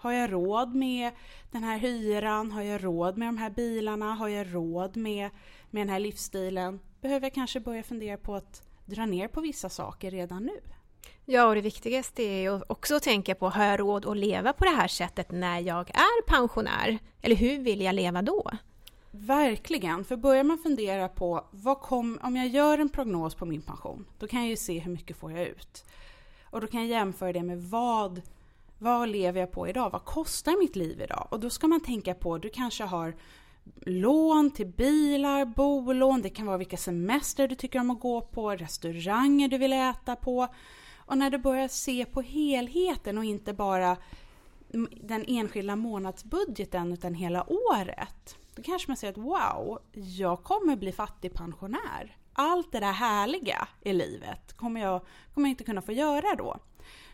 Har 0.00 0.12
jag 0.12 0.32
råd 0.32 0.74
med 0.74 1.12
den 1.50 1.62
här 1.62 1.78
hyran? 1.78 2.52
Har 2.52 2.62
jag 2.62 2.84
råd 2.84 3.18
med 3.18 3.28
de 3.28 3.38
här 3.38 3.50
bilarna? 3.50 4.14
Har 4.14 4.28
jag 4.28 4.54
råd 4.54 4.96
med, 4.96 5.30
med 5.70 5.80
den 5.80 5.88
här 5.88 5.98
livsstilen? 5.98 6.80
Behöver 7.00 7.26
jag 7.26 7.34
kanske 7.34 7.60
börja 7.60 7.82
fundera 7.82 8.16
på 8.16 8.34
att 8.34 8.62
dra 8.86 9.06
ner 9.06 9.28
på 9.28 9.40
vissa 9.40 9.68
saker 9.68 10.10
redan 10.10 10.42
nu? 10.42 10.60
Ja, 11.24 11.46
och 11.46 11.54
det 11.54 11.60
viktigaste 11.60 12.22
är 12.22 12.40
ju 12.40 12.60
också 12.66 12.94
att 12.94 13.02
tänka 13.02 13.34
på, 13.34 13.48
har 13.48 13.64
jag 13.64 13.80
råd 13.80 14.06
att 14.06 14.16
leva 14.16 14.52
på 14.52 14.64
det 14.64 14.70
här 14.70 14.88
sättet 14.88 15.30
när 15.30 15.60
jag 15.60 15.90
är 15.90 16.22
pensionär? 16.26 16.98
Eller 17.22 17.36
hur 17.36 17.58
vill 17.58 17.80
jag 17.80 17.94
leva 17.94 18.22
då? 18.22 18.50
Verkligen, 19.10 20.04
för 20.04 20.16
börjar 20.16 20.44
man 20.44 20.58
fundera 20.58 21.08
på 21.08 21.44
vad 21.50 21.80
kom, 21.80 22.18
om 22.22 22.36
jag 22.36 22.48
gör 22.48 22.78
en 22.78 22.88
prognos 22.88 23.34
på 23.34 23.46
min 23.46 23.62
pension, 23.62 24.06
då 24.18 24.26
kan 24.26 24.40
jag 24.40 24.48
ju 24.48 24.56
se 24.56 24.78
hur 24.78 24.92
mycket 24.92 25.16
får 25.16 25.32
jag 25.32 25.46
ut. 25.48 25.84
Och 26.44 26.60
då 26.60 26.66
kan 26.66 26.80
jag 26.80 26.88
jämföra 26.88 27.32
det 27.32 27.42
med 27.42 27.62
vad, 27.62 28.22
vad 28.82 29.08
lever 29.08 29.40
jag 29.40 29.52
på 29.52 29.68
idag? 29.68 29.90
Vad 29.90 30.04
kostar 30.04 30.58
mitt 30.58 30.76
liv 30.76 31.00
idag? 31.00 31.28
Och 31.30 31.40
då 31.40 31.50
ska 31.50 31.68
man 31.68 31.80
tänka 31.80 32.14
på, 32.14 32.38
du 32.38 32.48
kanske 32.48 32.84
har 32.84 33.16
lån 33.80 34.50
till 34.50 34.66
bilar, 34.66 35.44
bolån, 35.44 36.22
det 36.22 36.30
kan 36.30 36.46
vara 36.46 36.56
vilka 36.56 36.76
semester 36.76 37.48
du 37.48 37.54
tycker 37.54 37.80
om 37.80 37.90
att 37.90 38.00
gå 38.00 38.20
på, 38.20 38.50
restauranger 38.50 39.48
du 39.48 39.58
vill 39.58 39.72
äta 39.72 40.16
på. 40.16 40.48
Och 40.96 41.18
när 41.18 41.30
du 41.30 41.38
börjar 41.38 41.68
se 41.68 42.04
på 42.04 42.20
helheten 42.20 43.18
och 43.18 43.24
inte 43.24 43.52
bara 43.52 43.96
den 45.02 45.24
enskilda 45.28 45.76
månadsbudgeten 45.76 46.92
utan 46.92 47.14
hela 47.14 47.52
året. 47.52 48.36
Då 48.54 48.62
kanske 48.62 48.90
man 48.90 48.96
säger 48.96 49.12
att 49.12 49.18
wow, 49.18 49.78
jag 49.92 50.42
kommer 50.42 50.76
bli 50.76 50.92
fattigpensionär. 50.92 52.16
Allt 52.32 52.72
det 52.72 52.80
där 52.80 52.92
härliga 52.92 53.68
i 53.80 53.92
livet 53.92 54.56
kommer 54.56 54.80
jag, 54.80 55.00
kommer 55.34 55.48
jag 55.48 55.52
inte 55.52 55.64
kunna 55.64 55.82
få 55.82 55.92
göra 55.92 56.34
då. 56.38 56.56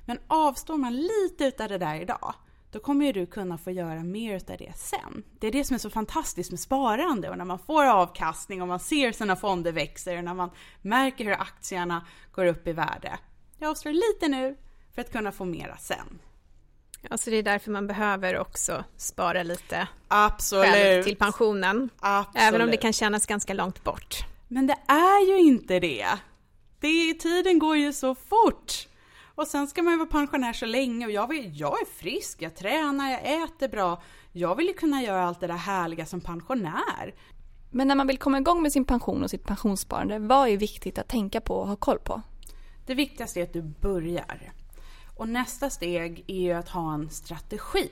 Men 0.07 0.19
avstår 0.27 0.77
man 0.77 0.97
lite 0.97 1.45
utav 1.45 1.69
det 1.69 1.79
där 1.79 2.01
idag, 2.01 2.35
då 2.71 2.79
kommer 2.79 3.07
ju 3.07 3.13
du 3.13 3.27
kunna 3.27 3.59
få 3.59 3.71
göra 3.71 4.03
mer 4.03 4.37
utav 4.37 4.57
det 4.57 4.73
sen. 4.77 5.23
Det 5.39 5.47
är 5.47 5.53
det 5.53 5.65
som 5.65 5.75
är 5.75 5.79
så 5.79 5.91
fantastiskt 5.91 6.51
med 6.51 6.61
sparande 6.61 7.31
och 7.31 7.39
när 7.39 7.45
man 7.45 7.59
får 7.59 7.85
avkastning 7.85 8.63
och 8.63 8.69
man 8.69 8.81
ser 8.81 9.13
sina 9.13 9.37
fonder 9.37 9.73
växer 9.73 10.19
och 10.19 10.25
när 10.25 10.35
man 10.35 10.51
märker 10.83 11.25
hur 11.25 11.33
aktierna 11.33 12.07
går 12.33 12.47
upp 12.47 12.67
i 12.67 12.73
värde. 12.73 13.19
Jag 13.59 13.71
avstår 13.71 13.93
lite 13.93 14.29
nu 14.29 14.57
för 14.95 15.01
att 15.01 15.13
kunna 15.13 15.33
få 15.33 15.45
mera 15.45 15.77
sen. 15.77 16.19
Alltså 17.11 17.31
det 17.31 17.37
är 17.37 17.43
därför 17.43 17.71
man 17.71 17.87
behöver 17.87 18.39
också 18.39 18.85
spara 18.97 19.43
lite 19.43 19.89
Absolut. 20.09 20.71
själv 20.71 21.03
till 21.03 21.17
pensionen. 21.17 21.91
Absolut. 22.01 22.49
Även 22.49 22.63
om 22.63 22.71
det 22.71 22.77
kan 22.77 22.93
kännas 22.93 23.27
ganska 23.27 23.55
långt 23.55 23.85
bort. 23.85 24.17
Men 24.49 24.67
det 24.67 24.79
är 24.87 25.29
ju 25.29 25.39
inte 25.39 25.81
det. 25.81 26.07
det 26.81 27.15
tiden 27.15 27.59
går 27.59 27.77
ju 27.77 27.93
så 27.93 28.15
fort. 28.15 28.89
Och 29.37 29.47
sen 29.47 29.67
ska 29.67 29.83
man 29.83 29.93
ju 29.93 29.99
vara 29.99 30.09
pensionär 30.09 30.53
så 30.53 30.67
länge 30.67 31.07
och 31.07 31.13
jag, 31.13 31.29
vill, 31.29 31.61
jag 31.61 31.81
är 31.81 31.85
frisk, 31.85 32.43
jag 32.43 32.55
tränar, 32.55 33.11
jag 33.11 33.43
äter 33.43 33.69
bra. 33.69 34.03
Jag 34.33 34.57
vill 34.57 34.67
ju 34.67 34.73
kunna 34.73 35.03
göra 35.03 35.25
allt 35.25 35.41
det 35.41 35.47
där 35.47 35.55
härliga 35.55 36.07
som 36.07 36.21
pensionär. 36.21 37.15
Men 37.71 37.89
när 37.89 37.95
man 37.95 38.07
vill 38.07 38.19
komma 38.19 38.39
igång 38.39 38.63
med 38.63 38.73
sin 38.73 38.85
pension 38.85 39.23
och 39.23 39.31
sitt 39.31 39.47
pensionssparande, 39.47 40.19
vad 40.19 40.49
är 40.49 40.57
viktigt 40.57 40.99
att 40.99 41.09
tänka 41.09 41.41
på 41.41 41.55
och 41.55 41.69
ha 41.69 41.77
koll 41.77 41.99
på? 41.99 42.23
Det 42.87 42.95
viktigaste 42.95 43.41
är 43.41 43.45
att 43.45 43.53
du 43.53 43.63
börjar. 43.63 44.53
Och 45.17 45.29
nästa 45.29 45.71
steg 45.71 46.25
är 46.27 46.41
ju 46.41 46.53
att 46.53 46.69
ha 46.69 46.95
en 46.95 47.11
strategi. 47.11 47.91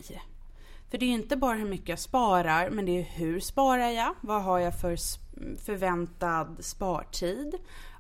För 0.91 0.99
det 0.99 1.07
är 1.07 1.11
inte 1.11 1.37
bara 1.37 1.57
hur 1.57 1.69
mycket 1.69 1.89
jag 1.89 1.99
sparar, 1.99 2.71
men 2.71 2.87
det 2.87 2.99
är 2.99 3.03
hur 3.03 3.41
sparar 3.41 3.91
jag? 3.91 4.15
Vad 4.21 4.43
har 4.43 4.59
jag 4.59 4.81
för 4.81 4.97
förväntad 5.65 6.57
spartid? 6.61 7.55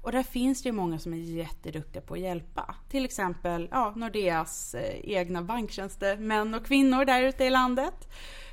Och 0.04 0.12
där 0.12 0.23
finns 0.23 0.62
det 0.62 0.68
ju 0.68 0.73
många 0.73 0.99
som 0.99 1.12
är 1.12 1.16
jätteduktiga 1.16 2.02
på 2.02 2.14
att 2.14 2.20
hjälpa. 2.20 2.75
Till 2.88 3.04
exempel 3.04 3.68
ja, 3.70 3.92
Nordeas 3.96 4.75
eh, 4.75 5.00
egna 5.04 5.42
banktjänstemän 5.42 6.54
och 6.54 6.66
kvinnor 6.66 7.04
där 7.04 7.23
ute 7.23 7.44
i 7.44 7.50
landet. 7.50 8.08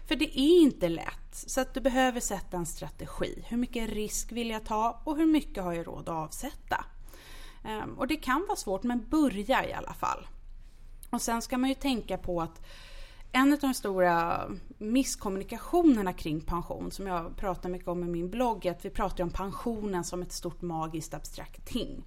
För 0.07 0.15
det 0.15 0.39
är 0.39 0.61
inte 0.61 0.89
lätt, 0.89 1.31
så 1.31 1.61
att 1.61 1.73
du 1.73 1.81
behöver 1.81 2.19
sätta 2.19 2.57
en 2.57 2.65
strategi. 2.65 3.45
Hur 3.47 3.57
mycket 3.57 3.89
risk 3.89 4.31
vill 4.31 4.49
jag 4.49 4.65
ta 4.65 5.01
och 5.03 5.17
hur 5.17 5.25
mycket 5.25 5.63
har 5.63 5.73
jag 5.73 5.87
råd 5.87 6.09
att 6.09 6.15
avsätta? 6.15 6.85
Ehm, 7.65 7.93
och 7.99 8.07
det 8.07 8.15
kan 8.15 8.45
vara 8.47 8.55
svårt, 8.55 8.83
men 8.83 9.09
börja 9.09 9.67
i 9.67 9.73
alla 9.73 9.93
fall. 9.93 10.27
Och 11.09 11.21
sen 11.21 11.41
ska 11.41 11.57
man 11.57 11.69
ju 11.69 11.75
tänka 11.75 12.17
på 12.17 12.41
att 12.41 12.65
en 13.31 13.53
av 13.53 13.59
de 13.59 13.73
stora 13.73 14.49
misskommunikationerna 14.77 16.13
kring 16.13 16.41
pension 16.41 16.91
som 16.91 17.07
jag 17.07 17.37
pratar 17.37 17.69
mycket 17.69 17.87
om 17.87 18.03
i 18.03 18.07
min 18.07 18.29
blogg 18.29 18.65
är 18.65 18.71
att 18.71 18.85
vi 18.85 18.89
pratar 18.89 19.23
om 19.23 19.29
pensionen 19.29 20.03
som 20.03 20.21
ett 20.21 20.31
stort 20.31 20.61
magiskt 20.61 21.13
abstrakt 21.13 21.65
ting. 21.65 22.03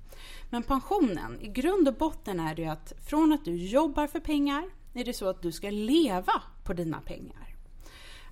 Men 0.50 0.62
pensionen, 0.62 1.40
i 1.40 1.48
grund 1.48 1.88
och 1.88 1.94
botten 1.94 2.40
är 2.40 2.54
det 2.54 2.62
ju 2.62 2.68
att 2.68 2.92
från 3.06 3.32
att 3.32 3.44
du 3.44 3.56
jobbar 3.56 4.06
för 4.06 4.20
pengar 4.20 4.64
är 4.94 5.04
det 5.04 5.12
så 5.12 5.28
att 5.28 5.42
du 5.42 5.52
ska 5.52 5.70
leva 5.70 6.42
på 6.64 6.72
dina 6.72 7.00
pengar. 7.00 7.56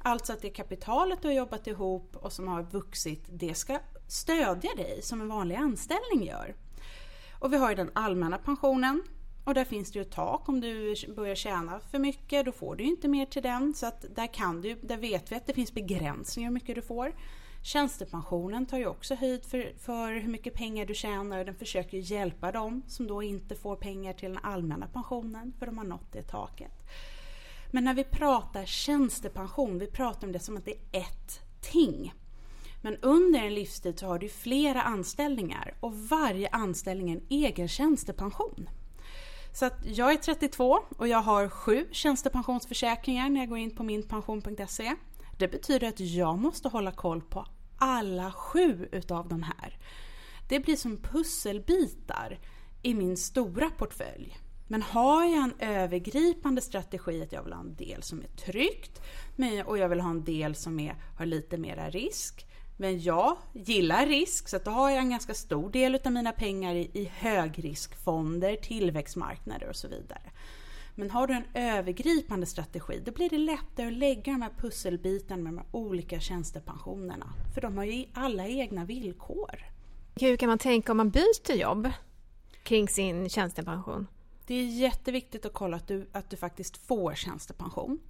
Alltså 0.02 0.32
att 0.32 0.42
det 0.42 0.50
kapitalet 0.50 1.22
du 1.22 1.28
har 1.28 1.34
jobbat 1.34 1.66
ihop 1.66 2.16
och 2.16 2.32
som 2.32 2.48
har 2.48 2.62
vuxit, 2.62 3.24
det 3.32 3.54
ska 3.54 3.78
stödja 4.08 4.74
dig 4.76 5.02
som 5.02 5.20
en 5.20 5.28
vanlig 5.28 5.54
anställning 5.54 6.26
gör. 6.26 6.54
Och 7.38 7.52
vi 7.52 7.56
har 7.56 7.70
ju 7.70 7.76
den 7.76 7.90
allmänna 7.92 8.38
pensionen 8.38 9.02
och 9.44 9.54
där 9.54 9.64
finns 9.64 9.92
det 9.92 9.98
ju 9.98 10.02
ett 10.02 10.10
tak. 10.10 10.48
Om 10.48 10.60
du 10.60 10.94
börjar 11.16 11.34
tjäna 11.34 11.80
för 11.80 11.98
mycket 11.98 12.44
då 12.44 12.52
får 12.52 12.76
du 12.76 12.84
inte 12.84 13.08
mer 13.08 13.26
till 13.26 13.42
den. 13.42 13.74
Så 13.74 13.86
att 13.86 14.04
där, 14.14 14.26
kan 14.26 14.60
du, 14.60 14.74
där 14.74 14.96
vet 14.96 15.32
vi 15.32 15.36
att 15.36 15.46
det 15.46 15.54
finns 15.54 15.74
begränsningar 15.74 16.48
hur 16.48 16.54
mycket 16.54 16.74
du 16.74 16.82
får. 16.82 17.12
Tjänstepensionen 17.62 18.66
tar 18.66 18.78
ju 18.78 18.86
också 18.86 19.14
höjd 19.14 19.44
för, 19.44 19.72
för 19.78 20.12
hur 20.12 20.28
mycket 20.28 20.54
pengar 20.54 20.86
du 20.86 20.94
tjänar 20.94 21.38
och 21.38 21.44
den 21.44 21.54
försöker 21.54 21.98
hjälpa 21.98 22.52
dem 22.52 22.82
som 22.86 23.06
då 23.06 23.22
inte 23.22 23.54
får 23.54 23.76
pengar 23.76 24.12
till 24.12 24.28
den 24.28 24.38
allmänna 24.42 24.86
pensionen 24.86 25.52
för 25.58 25.66
de 25.66 25.78
har 25.78 25.84
nått 25.84 26.12
det 26.12 26.22
taket. 26.22 26.72
Men 27.70 27.84
när 27.84 27.94
vi 27.94 28.04
pratar 28.04 28.64
tjänstepension, 28.64 29.78
vi 29.78 29.86
pratar 29.86 30.26
om 30.26 30.32
det 30.32 30.38
som 30.38 30.56
att 30.56 30.64
det 30.64 30.74
är 30.92 31.00
ett 31.00 31.40
ting. 31.60 32.14
Men 32.82 32.96
under 32.96 33.40
en 33.40 33.54
livstid 33.54 33.98
så 33.98 34.06
har 34.06 34.18
du 34.18 34.28
flera 34.28 34.82
anställningar 34.82 35.74
och 35.80 35.94
varje 35.94 36.48
anställning 36.48 37.10
är 37.10 37.16
en 37.16 37.26
egen 37.28 37.68
tjänstepension. 37.68 38.68
Så 39.52 39.66
att 39.66 39.78
jag 39.84 40.12
är 40.12 40.16
32 40.16 40.78
och 40.96 41.08
jag 41.08 41.18
har 41.18 41.48
sju 41.48 41.88
tjänstepensionsförsäkringar 41.92 43.28
när 43.28 43.40
jag 43.40 43.48
går 43.48 43.58
in 43.58 43.76
på 43.76 43.82
minpension.se. 43.82 44.94
Det 45.38 45.48
betyder 45.48 45.88
att 45.88 46.00
jag 46.00 46.38
måste 46.38 46.68
hålla 46.68 46.92
koll 46.92 47.20
på 47.20 47.46
alla 47.78 48.32
sju 48.32 48.88
utav 48.92 49.28
de 49.28 49.42
här. 49.42 49.78
Det 50.48 50.60
blir 50.60 50.76
som 50.76 50.96
pusselbitar 50.96 52.38
i 52.82 52.94
min 52.94 53.16
stora 53.16 53.70
portfölj. 53.70 54.38
Men 54.68 54.82
har 54.82 55.24
jag 55.24 55.42
en 55.44 55.54
övergripande 55.58 56.60
strategi 56.60 57.22
att 57.22 57.32
jag 57.32 57.42
vill 57.42 57.52
ha 57.52 57.60
en 57.60 57.74
del 57.74 58.02
som 58.02 58.22
är 58.22 58.28
tryggt 58.28 59.00
och 59.66 59.78
jag 59.78 59.88
vill 59.88 60.00
ha 60.00 60.10
en 60.10 60.24
del 60.24 60.54
som 60.54 60.80
är, 60.80 60.96
har 61.18 61.26
lite 61.26 61.58
mera 61.58 61.90
risk 61.90 62.46
men 62.76 63.00
jag 63.00 63.36
gillar 63.52 64.06
risk 64.06 64.48
så 64.48 64.56
att 64.56 64.64
då 64.64 64.70
har 64.70 64.90
jag 64.90 64.98
en 64.98 65.10
ganska 65.10 65.34
stor 65.34 65.70
del 65.70 65.98
av 66.04 66.12
mina 66.12 66.32
pengar 66.32 66.74
i, 66.74 66.90
i 66.92 67.10
högriskfonder, 67.14 68.56
tillväxtmarknader 68.56 69.68
och 69.68 69.76
så 69.76 69.88
vidare. 69.88 70.30
Men 70.94 71.10
har 71.10 71.26
du 71.26 71.34
en 71.34 71.44
övergripande 71.54 72.46
strategi 72.46 73.02
då 73.04 73.12
blir 73.12 73.30
det 73.30 73.38
lättare 73.38 73.86
att 73.86 73.92
lägga 73.92 74.32
de 74.32 74.42
här 74.42 74.52
pusselbitarna 74.58 75.42
med 75.42 75.52
de 75.52 75.58
här 75.58 75.66
olika 75.70 76.20
tjänstepensionerna. 76.20 77.26
För 77.54 77.60
de 77.60 77.76
har 77.76 77.84
ju 77.84 78.04
alla 78.14 78.46
egna 78.46 78.84
villkor. 78.84 79.66
Hur 80.20 80.36
kan 80.36 80.48
man 80.48 80.58
tänka 80.58 80.92
om 80.92 80.96
man 80.96 81.10
byter 81.10 81.52
jobb 81.52 81.90
kring 82.62 82.88
sin 82.88 83.28
tjänstepension? 83.28 84.06
Det 84.46 84.54
är 84.54 84.66
jätteviktigt 84.66 85.46
att 85.46 85.52
kolla 85.52 85.76
att 85.76 85.88
du, 85.88 86.06
att 86.12 86.30
du 86.30 86.36
faktiskt 86.36 86.76
får 86.76 87.14
tjänstepension 87.14 88.00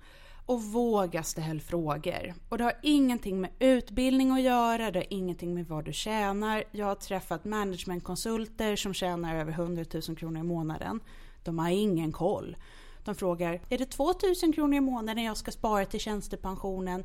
och 0.47 0.63
våga 0.63 1.23
ställa 1.23 1.61
frågor. 1.61 2.35
Och 2.49 2.59
det 2.59 2.65
har 2.65 2.79
ingenting 2.83 3.41
med 3.41 3.51
utbildning 3.59 4.31
att 4.31 4.43
göra, 4.43 4.91
det 4.91 4.99
har 4.99 5.07
ingenting 5.11 5.55
med 5.55 5.69
vad 5.69 5.85
du 5.85 5.93
tjänar. 5.93 6.65
Jag 6.71 6.87
har 6.87 6.95
träffat 6.95 7.45
managementkonsulter 7.45 8.77
som 8.77 8.95
tjänar 8.95 9.37
över 9.37 9.53
100 9.53 9.85
000 10.09 10.17
kronor 10.17 10.41
i 10.41 10.43
månaden. 10.43 11.01
De 11.43 11.59
har 11.59 11.71
ingen 11.71 12.13
koll. 12.13 12.57
De 13.05 13.15
frågar, 13.15 13.61
är 13.69 13.79
det 13.79 13.87
2 13.87 14.13
000 14.43 14.55
kronor 14.55 14.75
i 14.75 14.81
månaden 14.81 15.25
jag 15.25 15.37
ska 15.37 15.51
spara 15.51 15.85
till 15.85 16.01
tjänstepensionen? 16.01 17.05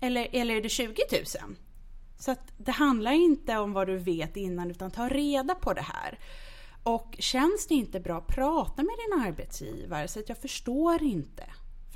Eller, 0.00 0.28
eller 0.32 0.54
är 0.54 0.62
det 0.62 0.68
20 0.68 1.02
000? 1.12 1.24
Så 2.18 2.30
att 2.30 2.52
det 2.58 2.72
handlar 2.72 3.12
inte 3.12 3.58
om 3.58 3.72
vad 3.72 3.86
du 3.86 3.96
vet 3.96 4.36
innan 4.36 4.70
utan 4.70 4.90
ta 4.90 5.08
reda 5.08 5.54
på 5.54 5.72
det 5.72 5.84
här. 5.94 6.18
Och 6.82 7.16
känns 7.18 7.66
det 7.66 7.74
inte 7.74 8.00
bra, 8.00 8.20
prata 8.20 8.82
med 8.82 8.94
din 9.06 9.22
arbetsgivare 9.26 10.08
så 10.08 10.20
att 10.20 10.28
jag 10.28 10.38
förstår 10.38 11.02
inte. 11.02 11.44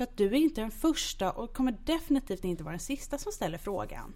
För 0.03 0.11
att 0.11 0.17
du 0.17 0.27
är 0.27 0.35
inte 0.35 0.61
den 0.61 0.71
första 0.71 1.31
och 1.33 1.55
kommer 1.55 1.79
definitivt 1.85 2.45
inte 2.45 2.65
vara 2.65 2.73
den 2.73 2.81
sista 2.81 3.19
som 3.19 3.33
ställer 3.33 3.59
frågan. 3.59 4.15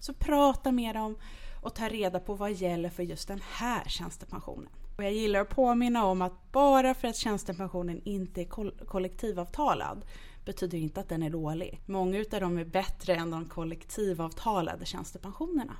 Så 0.00 0.14
prata 0.14 0.72
med 0.72 0.94
dem 0.94 1.16
och 1.62 1.74
ta 1.74 1.88
reda 1.88 2.20
på 2.20 2.34
vad 2.34 2.52
gäller 2.52 2.90
för 2.90 3.02
just 3.02 3.28
den 3.28 3.40
här 3.50 3.84
tjänstepensionen. 3.88 4.68
Och 4.96 5.04
jag 5.04 5.12
gillar 5.12 5.40
att 5.40 5.48
påminna 5.48 6.04
om 6.04 6.22
att 6.22 6.52
bara 6.52 6.94
för 6.94 7.08
att 7.08 7.16
tjänstepensionen 7.16 8.00
inte 8.04 8.40
är 8.40 8.84
kollektivavtalad 8.84 10.04
betyder 10.44 10.78
inte 10.78 11.00
att 11.00 11.08
den 11.08 11.22
är 11.22 11.30
dålig. 11.30 11.80
Många 11.86 12.18
utav 12.18 12.40
dem 12.40 12.58
är 12.58 12.64
bättre 12.64 13.14
än 13.14 13.30
de 13.30 13.48
kollektivavtalade 13.48 14.86
tjänstepensionerna. 14.86 15.76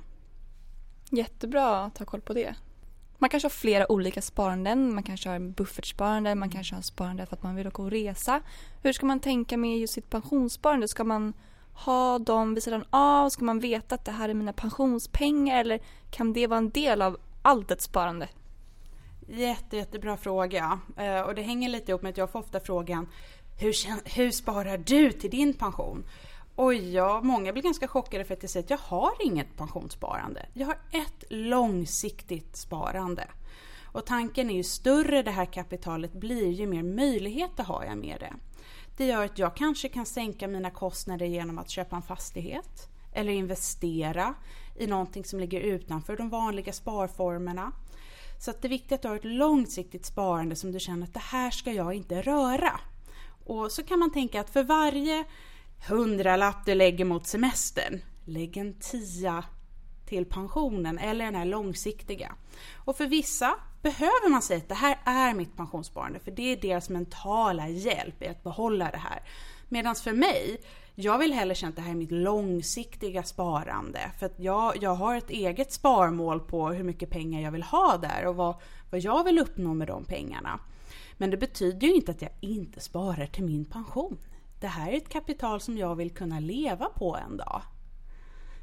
Jättebra 1.09 1.79
att 1.79 1.97
ha 1.97 2.05
koll 2.05 2.21
på 2.21 2.33
det. 2.33 2.55
Man 3.17 3.29
kanske 3.29 3.45
har 3.45 3.51
flera 3.51 3.91
olika 3.91 4.21
sparanden. 4.21 4.93
Man 4.93 5.03
kanske 5.03 5.29
har 5.29 5.39
buffertsparande, 5.39 6.35
man 6.35 6.49
kanske 6.49 6.75
har 6.75 6.81
sparande 6.81 7.25
för 7.25 7.35
att 7.35 7.43
man 7.43 7.55
vill 7.55 7.67
åka 7.67 7.81
och 7.81 7.91
resa. 7.91 8.41
Hur 8.83 8.93
ska 8.93 9.05
man 9.05 9.19
tänka 9.19 9.57
med 9.57 9.79
just 9.79 9.93
sitt 9.93 10.09
pensionssparande? 10.09 10.87
Ska 10.87 11.03
man 11.03 11.33
ha 11.73 12.19
dem 12.19 12.53
vid 12.53 12.63
sidan 12.63 12.85
av? 12.89 13.29
Ska 13.29 13.45
man 13.45 13.59
veta 13.59 13.95
att 13.95 14.05
det 14.05 14.11
här 14.11 14.29
är 14.29 14.33
mina 14.33 14.53
pensionspengar 14.53 15.59
eller 15.59 15.79
kan 16.11 16.33
det 16.33 16.47
vara 16.47 16.57
en 16.57 16.69
del 16.69 17.01
av 17.01 17.17
allt 17.41 17.71
ett 17.71 17.81
sparande? 17.81 18.29
Jätte, 19.27 19.77
jättebra 19.77 20.17
fråga. 20.17 20.79
Eh, 20.97 21.21
och 21.21 21.35
det 21.35 21.41
hänger 21.41 21.69
lite 21.69 21.91
ihop 21.91 22.01
med 22.01 22.09
att 22.09 22.17
jag 22.17 22.31
får 22.31 22.39
ofta 22.39 22.59
frågan 22.59 23.07
hur, 23.57 23.73
hur 24.15 24.31
sparar 24.31 24.77
du 24.77 25.11
till 25.11 25.29
din 25.29 25.53
pension? 25.53 26.05
Och 26.55 26.73
ja, 26.73 27.21
många 27.23 27.53
blir 27.53 27.63
ganska 27.63 27.87
chockade 27.87 28.25
för 28.25 28.33
att 28.33 28.43
jag 28.43 28.49
säger 28.49 28.63
att 28.63 28.69
jag 28.69 28.77
har 28.77 29.11
inget 29.23 29.57
pensionssparande. 29.57 30.45
Jag 30.53 30.67
har 30.67 30.77
ett 30.91 31.23
långsiktigt 31.29 32.55
sparande. 32.55 33.27
Och 33.91 34.05
tanken 34.05 34.49
är 34.49 34.55
ju 34.55 34.63
större 34.63 35.21
det 35.21 35.31
här 35.31 35.45
kapitalet 35.45 36.13
blir, 36.13 36.51
ju 36.51 36.67
mer 36.67 36.83
möjligheter 36.83 37.63
har 37.63 37.83
jag 37.83 37.97
med 37.97 38.17
det. 38.19 38.33
Det 38.97 39.05
gör 39.05 39.25
att 39.25 39.39
jag 39.39 39.55
kanske 39.55 39.89
kan 39.89 40.05
sänka 40.05 40.47
mina 40.47 40.71
kostnader 40.71 41.25
genom 41.25 41.57
att 41.57 41.69
köpa 41.69 41.95
en 41.95 42.01
fastighet 42.01 42.89
eller 43.13 43.33
investera 43.33 44.33
i 44.75 44.87
någonting 44.87 45.25
som 45.25 45.39
ligger 45.39 45.61
utanför 45.61 46.17
de 46.17 46.29
vanliga 46.29 46.73
sparformerna. 46.73 47.71
Så 48.39 48.51
att 48.51 48.61
det 48.61 48.67
är 48.67 48.69
viktigt 48.69 48.91
att 48.91 49.01
du 49.01 49.07
har 49.07 49.15
ett 49.15 49.25
långsiktigt 49.25 50.05
sparande 50.05 50.55
som 50.55 50.71
du 50.71 50.79
känner 50.79 51.03
att 51.03 51.13
det 51.13 51.19
här 51.19 51.51
ska 51.51 51.71
jag 51.71 51.93
inte 51.93 52.21
röra. 52.21 52.79
Och 53.45 53.71
så 53.71 53.83
kan 53.83 53.99
man 53.99 54.11
tänka 54.11 54.41
att 54.41 54.49
för 54.49 54.63
varje 54.63 55.25
hundralapp 55.87 56.65
du 56.65 56.75
lägger 56.75 57.05
mot 57.05 57.27
semestern, 57.27 58.01
lägg 58.25 58.57
en 58.57 58.73
tia 58.73 59.43
till 60.05 60.25
pensionen 60.25 60.97
eller 60.97 61.25
den 61.25 61.35
här 61.35 61.45
långsiktiga. 61.45 62.35
Och 62.75 62.97
för 62.97 63.07
vissa 63.07 63.55
behöver 63.81 64.29
man 64.29 64.41
säga 64.41 64.57
att 64.57 64.69
det 64.69 64.75
här 64.75 64.97
är 65.05 65.33
mitt 65.33 65.57
pensionssparande 65.57 66.19
för 66.19 66.31
det 66.31 66.51
är 66.51 66.57
deras 66.57 66.89
mentala 66.89 67.67
hjälp 67.67 68.23
i 68.23 68.27
att 68.27 68.43
behålla 68.43 68.91
det 68.91 68.97
här. 68.97 69.23
Medan 69.69 69.95
för 69.95 70.13
mig, 70.13 70.61
jag 70.95 71.17
vill 71.17 71.33
hellre 71.33 71.55
känna 71.55 71.69
att 71.69 71.75
det 71.75 71.81
här 71.81 71.91
är 71.91 71.95
mitt 71.95 72.11
långsiktiga 72.11 73.23
sparande. 73.23 73.99
För 74.19 74.25
att 74.25 74.39
jag, 74.39 74.83
jag 74.83 74.95
har 74.95 75.15
ett 75.15 75.29
eget 75.29 75.73
sparmål 75.73 76.39
på 76.39 76.69
hur 76.69 76.83
mycket 76.83 77.09
pengar 77.09 77.41
jag 77.41 77.51
vill 77.51 77.63
ha 77.63 77.97
där 77.97 78.25
och 78.25 78.35
vad, 78.35 78.55
vad 78.91 79.01
jag 79.01 79.23
vill 79.23 79.39
uppnå 79.39 79.73
med 79.73 79.87
de 79.87 80.05
pengarna. 80.05 80.59
Men 81.17 81.29
det 81.29 81.37
betyder 81.37 81.87
ju 81.87 81.93
inte 81.93 82.11
att 82.11 82.21
jag 82.21 82.31
inte 82.39 82.79
sparar 82.79 83.25
till 83.25 83.43
min 83.43 83.65
pension. 83.65 84.17
Det 84.59 84.67
här 84.67 84.91
är 84.91 84.97
ett 84.97 85.09
kapital 85.09 85.61
som 85.61 85.77
jag 85.77 85.95
vill 85.95 86.11
kunna 86.11 86.39
leva 86.39 86.85
på 86.85 87.17
en 87.17 87.37
dag. 87.37 87.61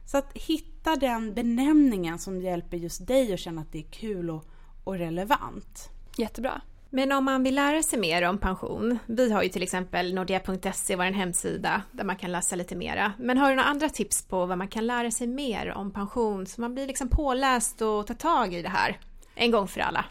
Så 0.06 0.18
att 0.18 0.32
hitta 0.34 0.96
den 0.96 1.34
benämningen 1.34 2.18
som 2.18 2.40
hjälper 2.40 2.76
just 2.76 3.06
dig 3.06 3.32
att 3.32 3.40
känna 3.40 3.60
att 3.60 3.72
det 3.72 3.78
är 3.78 3.90
kul 3.90 4.30
och, 4.30 4.44
och 4.84 4.94
relevant. 4.94 5.90
Jättebra. 6.16 6.60
Men 6.90 7.12
om 7.12 7.24
man 7.24 7.42
vill 7.42 7.54
lära 7.54 7.82
sig 7.82 7.98
mer 7.98 8.22
om 8.22 8.38
pension, 8.38 8.98
vi 9.06 9.32
har 9.32 9.42
ju 9.42 9.48
till 9.48 9.62
exempel 9.62 10.14
nordea.se, 10.14 10.96
vår 10.96 11.04
hemsida, 11.04 11.82
där 11.92 12.04
man 12.04 12.16
kan 12.16 12.32
läsa 12.32 12.56
lite 12.56 12.76
mera. 12.76 13.12
Men 13.18 13.38
har 13.38 13.50
du 13.50 13.56
några 13.56 13.68
andra 13.68 13.88
tips 13.88 14.22
på 14.22 14.46
vad 14.46 14.58
man 14.58 14.68
kan 14.68 14.86
lära 14.86 15.10
sig 15.10 15.26
mer 15.26 15.72
om 15.72 15.90
pension, 15.90 16.46
så 16.46 16.60
man 16.60 16.74
blir 16.74 16.86
liksom 16.86 17.08
påläst 17.08 17.82
och 17.82 18.06
tar 18.06 18.14
tag 18.14 18.54
i 18.54 18.62
det 18.62 18.68
här 18.68 18.98
en 19.34 19.50
gång 19.50 19.68
för 19.68 19.80
alla? 19.80 20.04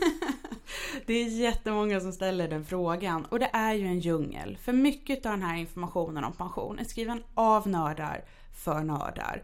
det 1.06 1.14
är 1.14 1.24
jättemånga 1.24 2.00
som 2.00 2.12
ställer 2.12 2.48
den 2.48 2.64
frågan 2.64 3.24
och 3.24 3.38
det 3.38 3.50
är 3.52 3.74
ju 3.74 3.86
en 3.86 4.00
djungel. 4.00 4.58
För 4.62 4.72
mycket 4.72 5.26
av 5.26 5.32
den 5.32 5.42
här 5.42 5.56
informationen 5.56 6.24
om 6.24 6.32
pension 6.32 6.78
är 6.78 6.84
skriven 6.84 7.22
av 7.34 7.68
nördar 7.68 8.24
för 8.64 8.80
nördar. 8.80 9.42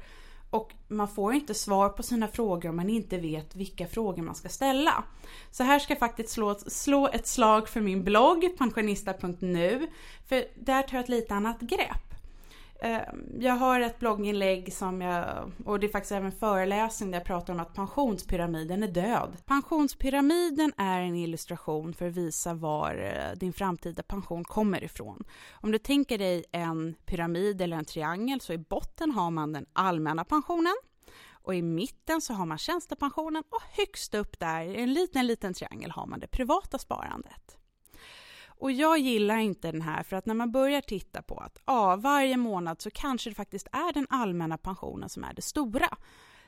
Och 0.50 0.73
man 0.88 1.09
får 1.09 1.35
inte 1.35 1.54
svar 1.54 1.88
på 1.88 2.02
sina 2.02 2.28
frågor 2.28 2.69
om 2.69 2.76
man 2.76 2.90
inte 2.90 3.19
vet 3.19 3.57
vilka 3.57 3.87
frågor 3.87 4.23
man 4.23 4.35
ska 4.35 4.49
ställa. 4.49 5.04
Så 5.50 5.62
här 5.62 5.78
ska 5.78 5.93
jag 5.93 5.99
faktiskt 5.99 6.28
slå, 6.28 6.54
slå 6.54 7.09
ett 7.09 7.26
slag 7.26 7.69
för 7.69 7.81
min 7.81 8.04
blogg, 8.04 8.59
pensionista.nu. 8.59 9.87
För 10.28 10.45
där 10.54 10.83
tar 10.83 10.97
jag 10.97 11.02
ett 11.02 11.09
lite 11.09 11.35
annat 11.35 11.61
grepp. 11.61 12.13
Ehm, 12.84 13.40
jag 13.40 13.54
har 13.54 13.80
ett 13.80 13.98
blogginlägg 13.98 14.72
som 14.72 15.00
jag, 15.00 15.52
och 15.64 15.80
det 15.80 15.86
är 15.86 15.88
faktiskt 15.88 16.12
även 16.12 16.32
föreläsning 16.32 17.10
där 17.10 17.18
jag 17.18 17.26
pratar 17.26 17.52
om 17.52 17.60
att 17.60 17.74
pensionspyramiden 17.74 18.82
är 18.82 18.88
död. 18.88 19.36
Pensionspyramiden 19.44 20.72
är 20.76 21.00
en 21.00 21.16
illustration 21.16 21.94
för 21.94 22.06
att 22.06 22.12
visa 22.12 22.54
var 22.54 22.94
eh, 22.94 23.38
din 23.38 23.52
framtida 23.52 24.02
pension 24.02 24.44
kommer 24.44 24.84
ifrån. 24.84 25.24
Om 25.52 25.72
du 25.72 25.78
tänker 25.78 26.18
dig 26.18 26.44
en 26.52 26.94
pyramid 27.06 27.60
eller 27.60 27.76
en 27.76 27.84
triangel 27.84 28.40
så 28.40 28.52
i 28.52 28.58
botten 28.58 29.10
har 29.10 29.30
man 29.30 29.52
den 29.52 29.66
allmänna 29.72 30.25
pensionen 30.25 30.76
och 31.42 31.54
i 31.54 31.62
mitten 31.62 32.20
så 32.20 32.32
har 32.32 32.47
man 32.47 32.58
tjänstepensionen 32.58 33.42
och 33.50 33.62
högst 33.70 34.14
upp 34.14 34.38
där 34.38 34.62
i 34.62 34.82
en 34.82 34.92
liten, 34.92 35.26
liten 35.26 35.54
triangel 35.54 35.90
har 35.90 36.06
man 36.06 36.20
det 36.20 36.26
privata 36.26 36.78
sparandet. 36.78 37.58
Och 38.58 38.73
jag 38.73 38.99
gillar 38.99 39.36
inte 39.38 39.73
den 39.73 39.82
här 39.82 40.02
för 40.02 40.17
att 40.17 40.26
när 40.26 40.34
man 40.34 40.52
börjar 40.52 40.80
titta 40.80 41.23
på 41.23 41.36
att 41.38 41.58
ja, 41.67 41.97
varje 41.97 42.36
månad 42.36 42.80
så 42.80 42.90
kanske 42.90 43.30
det 43.30 43.34
faktiskt 43.34 43.67
är 43.73 43.93
den 43.93 44.06
allmänna 44.10 44.58
pensionen 44.58 45.08
som 45.08 45.25
är 45.25 45.34
det 45.34 45.43
stora. 45.43 45.88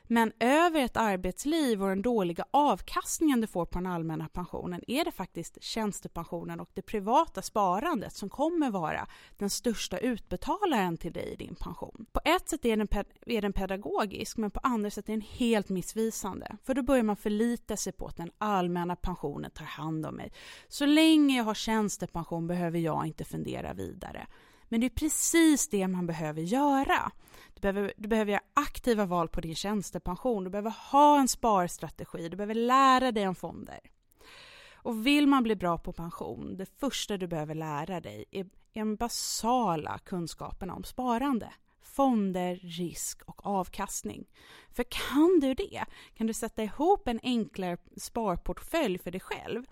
Men 0.07 0.31
över 0.39 0.79
ett 0.79 0.97
arbetsliv 0.97 1.83
och 1.83 1.89
den 1.89 2.01
dåliga 2.01 2.45
avkastningen 2.51 3.41
du 3.41 3.47
får 3.47 3.65
på 3.65 3.79
den 3.79 3.87
allmänna 3.87 4.29
pensionen 4.29 4.81
är 4.87 5.05
det 5.05 5.11
faktiskt 5.11 5.63
tjänstepensionen 5.63 6.59
och 6.59 6.69
det 6.73 6.81
privata 6.81 7.41
sparandet 7.41 8.13
som 8.13 8.29
kommer 8.29 8.71
vara 8.71 9.07
den 9.37 9.49
största 9.49 9.97
utbetalaren 9.97 10.97
till 10.97 11.13
dig 11.13 11.33
i 11.33 11.35
din 11.35 11.55
pension. 11.55 12.05
På 12.11 12.19
ett 12.25 12.49
sätt 12.49 12.65
är 12.65 12.77
den, 12.77 12.87
är 13.25 13.41
den 13.41 13.53
pedagogisk 13.53 14.37
men 14.37 14.51
på 14.51 14.59
andra 14.63 14.89
sätt 14.89 15.09
är 15.09 15.13
den 15.13 15.21
helt 15.21 15.69
missvisande. 15.69 16.57
För 16.63 16.73
då 16.73 16.81
börjar 16.81 17.03
man 17.03 17.15
förlita 17.15 17.77
sig 17.77 17.93
på 17.93 18.05
att 18.05 18.17
den 18.17 18.31
allmänna 18.37 18.95
pensionen 18.95 19.51
tar 19.51 19.65
hand 19.65 20.05
om 20.05 20.15
mig. 20.15 20.31
Så 20.67 20.85
länge 20.85 21.37
jag 21.37 21.43
har 21.43 21.53
tjänstepension 21.53 22.47
behöver 22.47 22.79
jag 22.79 23.07
inte 23.07 23.25
fundera 23.25 23.73
vidare. 23.73 24.27
Men 24.69 24.81
det 24.81 24.87
är 24.87 24.89
precis 24.89 25.67
det 25.67 25.87
man 25.87 26.07
behöver 26.07 26.41
göra. 26.41 27.11
Du 27.57 27.61
behöver, 27.61 27.93
du 27.97 28.07
behöver 28.07 28.31
göra 28.31 28.43
aktiva 28.53 29.05
val 29.05 29.29
på 29.29 29.41
din 29.41 29.55
tjänstepension. 29.55 30.43
Du 30.43 30.49
behöver 30.49 30.75
ha 30.91 31.19
en 31.19 31.27
sparstrategi. 31.27 32.29
Du 32.29 32.37
behöver 32.37 32.55
lära 32.55 33.11
dig 33.11 33.27
om 33.27 33.35
fonder. 33.35 33.79
Och 34.87 35.05
vill 35.05 35.27
man 35.27 35.43
bli 35.43 35.55
bra 35.55 35.77
på 35.77 35.93
pension, 35.93 36.57
det 36.57 36.65
första 36.65 37.17
du 37.17 37.27
behöver 37.27 37.55
lära 37.55 38.01
dig 38.01 38.25
är 38.31 38.49
de 38.73 38.95
basala 38.95 39.97
kunskaperna 39.97 40.75
om 40.75 40.83
sparande. 40.83 41.53
Fonder, 41.81 42.55
risk 42.55 43.21
och 43.21 43.45
avkastning. 43.45 44.25
För 44.71 44.83
kan 44.83 45.39
du 45.41 45.53
det, 45.53 45.85
kan 46.13 46.27
du 46.27 46.33
sätta 46.33 46.63
ihop 46.63 47.07
en 47.07 47.19
enklare 47.23 47.77
sparportfölj 47.97 48.97
för 48.97 49.11
dig 49.11 49.21
själv, 49.21 49.65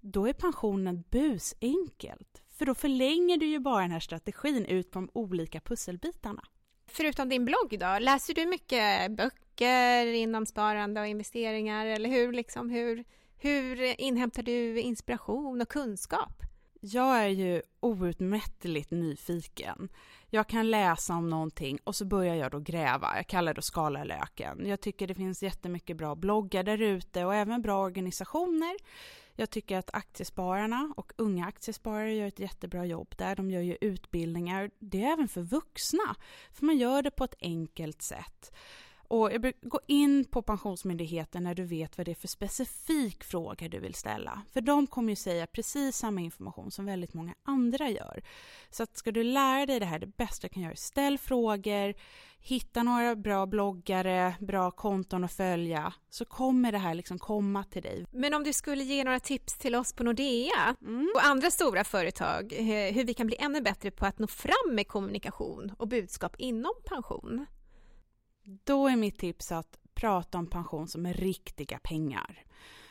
då 0.00 0.28
är 0.28 0.32
pensionen 0.32 1.04
busenkelt. 1.10 2.42
För 2.48 2.66
då 2.66 2.74
förlänger 2.74 3.36
du 3.36 3.46
ju 3.46 3.58
bara 3.58 3.82
den 3.82 3.90
här 3.90 4.00
strategin 4.00 4.64
ut 4.66 4.90
på 4.90 4.98
de 4.98 5.10
olika 5.12 5.60
pusselbitarna. 5.60 6.42
Förutom 6.92 7.28
din 7.28 7.44
blogg 7.44 7.78
då, 7.78 7.98
läser 8.00 8.34
du 8.34 8.46
mycket 8.46 9.10
böcker 9.10 10.06
inom 10.06 10.46
sparande 10.46 11.00
och 11.00 11.06
investeringar 11.06 11.86
eller 11.86 12.08
hur, 12.08 12.32
liksom, 12.32 12.70
hur, 12.70 13.04
hur 13.38 14.00
inhämtar 14.00 14.42
du 14.42 14.80
inspiration 14.80 15.60
och 15.60 15.68
kunskap? 15.68 16.42
Jag 16.80 17.18
är 17.18 17.28
ju 17.28 17.62
outmättligt 17.80 18.90
nyfiken. 18.90 19.88
Jag 20.30 20.46
kan 20.46 20.70
läsa 20.70 21.14
om 21.14 21.30
någonting 21.30 21.78
och 21.84 21.96
så 21.96 22.04
börjar 22.04 22.34
jag 22.34 22.50
då 22.50 22.58
gräva. 22.58 23.16
Jag 23.16 23.26
kallar 23.26 23.54
det 23.54 23.58
att 23.58 23.64
skala 23.64 24.04
löken. 24.04 24.66
Jag 24.66 24.80
tycker 24.80 25.06
det 25.06 25.14
finns 25.14 25.42
jättemycket 25.42 25.96
bra 25.96 26.14
bloggar 26.14 26.62
där 26.62 26.82
ute 26.82 27.24
och 27.24 27.34
även 27.34 27.62
bra 27.62 27.82
organisationer 27.82 28.76
jag 29.40 29.50
tycker 29.50 29.78
att 29.78 29.94
aktiespararna 29.94 30.94
och 30.96 31.12
unga 31.16 31.46
aktiesparare 31.46 32.14
gör 32.14 32.26
ett 32.26 32.38
jättebra 32.38 32.84
jobb 32.84 33.14
där. 33.16 33.36
De 33.36 33.50
gör 33.50 33.60
ju 33.60 33.76
utbildningar. 33.80 34.70
Det 34.78 35.04
är 35.04 35.12
även 35.12 35.28
för 35.28 35.42
vuxna, 35.42 36.16
för 36.52 36.66
man 36.66 36.78
gör 36.78 37.02
det 37.02 37.10
på 37.10 37.24
ett 37.24 37.34
enkelt 37.40 38.02
sätt. 38.02 38.52
Och 39.10 39.30
gå 39.62 39.80
in 39.86 40.24
på 40.24 40.42
Pensionsmyndigheten 40.42 41.44
när 41.44 41.54
du 41.54 41.64
vet 41.64 41.98
vad 41.98 42.06
det 42.06 42.10
är 42.10 42.14
för 42.14 42.28
specifik 42.28 43.24
fråga 43.24 43.68
du 43.68 43.80
vill 43.80 43.94
ställa. 43.94 44.42
För 44.52 44.60
de 44.60 44.86
kommer 44.86 45.10
ju 45.10 45.16
säga 45.16 45.46
precis 45.46 45.96
samma 45.96 46.20
information 46.20 46.70
som 46.70 46.86
väldigt 46.86 47.14
många 47.14 47.34
andra 47.42 47.88
gör. 47.88 48.22
Så 48.70 48.82
att 48.82 48.96
ska 48.96 49.12
du 49.12 49.22
lära 49.22 49.66
dig 49.66 49.80
det 49.80 49.86
här, 49.86 49.98
det 49.98 50.16
bästa 50.16 50.46
du 50.46 50.54
kan 50.54 50.62
göra 50.62 50.72
är 50.72 50.76
ställ 50.76 51.18
frågor, 51.18 51.94
hitta 52.38 52.82
några 52.82 53.16
bra 53.16 53.46
bloggare, 53.46 54.34
bra 54.40 54.70
konton 54.70 55.24
att 55.24 55.32
följa, 55.32 55.92
så 56.10 56.24
kommer 56.24 56.72
det 56.72 56.78
här 56.78 56.94
liksom 56.94 57.18
komma 57.18 57.64
till 57.64 57.82
dig. 57.82 58.06
Men 58.12 58.34
om 58.34 58.44
du 58.44 58.52
skulle 58.52 58.84
ge 58.84 59.04
några 59.04 59.20
tips 59.20 59.58
till 59.58 59.74
oss 59.74 59.92
på 59.92 60.04
Nordea 60.04 60.76
mm. 60.80 61.12
och 61.14 61.24
andra 61.24 61.50
stora 61.50 61.84
företag, 61.84 62.52
hur 62.92 63.04
vi 63.04 63.14
kan 63.14 63.26
bli 63.26 63.36
ännu 63.36 63.60
bättre 63.60 63.90
på 63.90 64.06
att 64.06 64.18
nå 64.18 64.26
fram 64.26 64.74
med 64.74 64.88
kommunikation 64.88 65.72
och 65.78 65.88
budskap 65.88 66.34
inom 66.38 66.72
pension? 66.84 67.46
Då 68.70 68.88
är 68.88 68.96
mitt 68.96 69.18
tips 69.18 69.52
att 69.52 69.78
prata 69.94 70.38
om 70.38 70.46
pension 70.46 70.88
som 70.88 71.06
riktiga 71.06 71.78
pengar. 71.78 72.44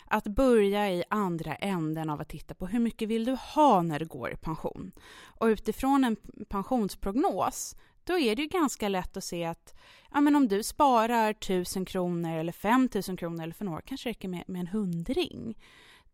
Att 0.06 0.24
börja 0.24 0.92
i 0.92 1.04
andra 1.10 1.56
änden 1.56 2.10
av 2.10 2.22
att 2.22 2.30
titta 2.30 2.54
på 2.54 2.68
hur 2.68 2.80
mycket 2.80 3.10
vill 3.10 3.26
du 3.26 3.38
ha 3.56 3.82
när 3.82 4.00
du 4.00 4.06
går 4.06 4.32
i 4.32 4.36
pension. 4.36 4.92
Och 5.40 5.46
utifrån 5.46 6.04
en 6.04 6.16
pensionsprognos 6.50 7.76
då 8.04 8.20
är 8.20 8.36
det 8.36 8.42
ju 8.42 8.48
ganska 8.48 8.90
lätt 8.90 9.18
att 9.18 9.24
se 9.24 9.46
att 9.46 9.76
ja, 10.14 10.22
men 10.22 10.36
om 10.36 10.48
du 10.48 10.64
sparar 10.64 11.30
1000 11.30 11.86
kronor 11.86 12.38
eller 12.38 12.52
5000 12.52 13.18
kronor 13.18 13.44
eller 13.44 13.54
för 13.54 13.66
några 13.66 13.82
kanske 13.82 14.10
räcker 14.10 14.28
med, 14.28 14.44
med 14.48 14.60
en 14.60 14.68
hundring. 14.68 15.58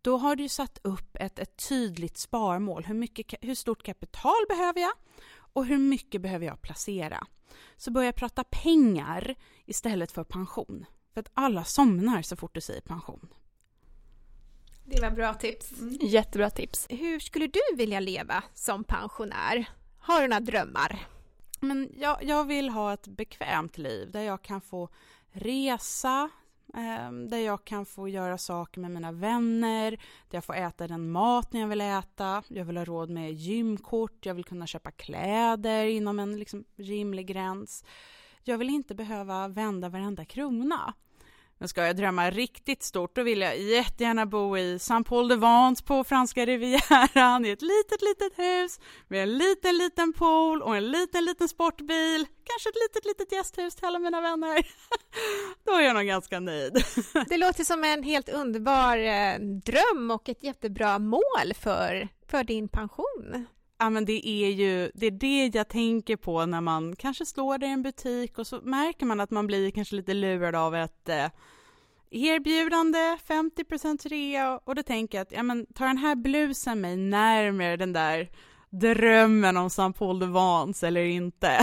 Då 0.01 0.17
har 0.17 0.35
du 0.35 0.49
satt 0.49 0.79
upp 0.83 1.15
ett, 1.19 1.39
ett 1.39 1.67
tydligt 1.69 2.17
sparmål. 2.17 2.83
Hur, 2.83 2.95
mycket, 2.95 3.33
hur 3.41 3.55
stort 3.55 3.83
kapital 3.83 4.45
behöver 4.49 4.81
jag 4.81 4.93
och 5.35 5.65
hur 5.65 5.77
mycket 5.77 6.21
behöver 6.21 6.45
jag 6.45 6.61
placera? 6.61 7.27
Så 7.77 7.91
börja 7.91 8.11
prata 8.13 8.43
pengar 8.43 9.35
istället 9.65 10.11
för 10.11 10.23
pension. 10.23 10.85
För 11.13 11.19
att 11.19 11.31
alla 11.33 11.63
somnar 11.63 12.21
så 12.21 12.35
fort 12.35 12.53
du 12.53 12.61
säger 12.61 12.81
pension. 12.81 13.27
Det 14.85 15.01
var 15.01 15.11
bra 15.11 15.33
tips. 15.33 15.71
Jättebra 16.01 16.49
tips. 16.49 16.87
Hur 16.89 17.19
skulle 17.19 17.47
du 17.47 17.61
vilja 17.75 17.99
leva 17.99 18.43
som 18.53 18.83
pensionär? 18.83 19.65
Har 19.99 20.21
du 20.21 20.27
några 20.27 20.39
drömmar? 20.39 21.07
Men 21.59 21.89
jag, 21.97 22.23
jag 22.23 22.43
vill 22.43 22.69
ha 22.69 22.93
ett 22.93 23.07
bekvämt 23.07 23.77
liv 23.77 24.11
där 24.11 24.21
jag 24.21 24.41
kan 24.41 24.61
få 24.61 24.89
resa, 25.31 26.29
Ehm, 26.77 27.29
där 27.29 27.37
jag 27.37 27.65
kan 27.65 27.85
få 27.85 28.07
göra 28.07 28.37
saker 28.37 28.81
med 28.81 28.91
mina 28.91 29.11
vänner, 29.11 29.91
där 29.91 30.37
jag 30.37 30.45
får 30.45 30.55
äta 30.55 30.87
den 30.87 31.11
mat 31.11 31.47
jag 31.51 31.67
vill 31.67 31.81
äta, 31.81 32.43
jag 32.47 32.65
vill 32.65 32.77
ha 32.77 32.85
råd 32.85 33.09
med 33.09 33.33
gymkort, 33.33 34.25
jag 34.25 34.33
vill 34.33 34.45
kunna 34.45 34.67
köpa 34.67 34.91
kläder 34.91 35.85
inom 35.85 36.19
en 36.19 36.39
liksom, 36.39 36.63
rimlig 36.75 37.27
gräns. 37.27 37.83
Jag 38.43 38.57
vill 38.57 38.69
inte 38.69 38.95
behöva 38.95 39.47
vända 39.47 39.89
varenda 39.89 40.25
krona. 40.25 40.93
Men 41.57 41.67
ska 41.67 41.85
jag 41.85 41.95
drömma 41.95 42.29
riktigt 42.29 42.83
stort 42.83 43.15
då 43.15 43.23
vill 43.23 43.41
jag 43.41 43.57
jättegärna 43.57 44.25
bo 44.25 44.57
i 44.57 44.79
Saint-Paul-de-Vence 44.79 45.83
på 45.83 46.03
franska 46.03 46.45
rivieran 46.45 47.45
i 47.45 47.49
ett 47.49 47.61
litet, 47.61 48.01
litet 48.01 48.39
hus 48.39 48.79
med 49.07 49.23
en 49.23 49.37
liten, 49.37 49.77
liten 49.77 50.13
pool 50.13 50.61
och 50.61 50.75
en 50.77 50.91
liten, 50.91 51.25
liten 51.25 51.47
sportbil. 51.47 52.25
Kanske 52.43 52.69
ett 52.69 52.75
litet, 52.75 53.05
litet 53.05 53.31
gästhus 53.31 53.75
till 53.75 53.85
alla 53.85 53.99
mina 53.99 54.21
vänner. 54.21 54.67
då 55.65 55.71
är 55.71 55.81
jag 55.81 55.95
nog 55.95 56.05
ganska 56.05 56.39
nöjd. 56.39 56.73
Det 57.29 57.37
låter 57.37 57.63
som 57.63 57.83
en 57.83 58.03
helt 58.03 58.29
underbar 58.29 58.97
eh, 58.97 59.39
dröm 59.39 60.11
och 60.11 60.29
ett 60.29 60.43
jättebra 60.43 60.99
mål 60.99 61.53
för, 61.59 62.07
för 62.27 62.43
din 62.43 62.67
pension. 62.67 63.47
Ja, 63.77 63.89
men 63.89 64.05
det 64.05 64.27
är 64.27 64.49
ju 64.49 64.91
det, 64.93 65.05
är 65.05 65.11
det 65.11 65.57
jag 65.57 65.67
tänker 65.67 66.15
på 66.15 66.45
när 66.45 66.61
man 66.61 66.95
kanske 66.95 67.25
slår 67.25 67.57
det 67.57 67.65
i 67.65 67.69
en 67.69 67.83
butik 67.83 68.37
och 68.37 68.47
så 68.47 68.61
märker 68.61 69.05
man 69.05 69.19
att 69.19 69.31
man 69.31 69.47
blir 69.47 69.71
kanske 69.71 69.95
lite 69.95 70.13
lurad 70.13 70.55
av 70.55 70.75
ett 70.75 71.09
eh, 71.09 71.27
erbjudande, 72.11 73.17
50% 73.27 74.09
rea 74.09 74.59
och 74.65 74.75
då 74.75 74.83
tänker 74.83 75.17
jag 75.17 75.21
att 75.21 75.31
ja, 75.31 75.43
men, 75.43 75.65
tar 75.65 75.87
den 75.87 75.97
här 75.97 76.15
blusen 76.15 76.81
mig 76.81 76.97
närmare 76.97 77.77
den 77.77 77.93
där 77.93 78.29
drömmen 78.69 79.57
om 79.57 79.69
Saint 79.69 79.97
Paul-de-Vans 79.97 80.83
eller 80.83 81.03
inte? 81.03 81.59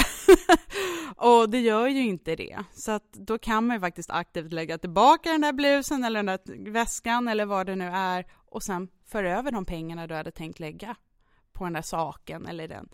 och 1.16 1.50
det 1.50 1.60
gör 1.60 1.88
ju 1.88 2.02
inte 2.02 2.36
det. 2.36 2.58
Så 2.72 2.90
att 2.90 3.12
då 3.12 3.38
kan 3.38 3.66
man 3.66 3.76
ju 3.76 3.80
faktiskt 3.80 4.10
aktivt 4.10 4.52
lägga 4.52 4.78
tillbaka 4.78 5.32
den 5.32 5.40
där 5.40 5.52
blusen 5.52 6.04
eller 6.04 6.22
den 6.22 6.26
där 6.26 6.70
väskan 6.70 7.28
eller 7.28 7.46
vad 7.46 7.66
det 7.66 7.76
nu 7.76 7.86
är 7.86 8.26
och 8.50 8.62
sen 8.62 8.88
föra 9.06 9.38
över 9.38 9.52
de 9.52 9.64
pengarna 9.64 10.06
du 10.06 10.14
hade 10.14 10.30
tänkt 10.30 10.60
lägga 10.60 10.96
på 11.62 11.66
den 11.66 11.72
där 11.72 11.82
saken 11.82 12.46
eller 12.46 12.68
den, 12.68 12.88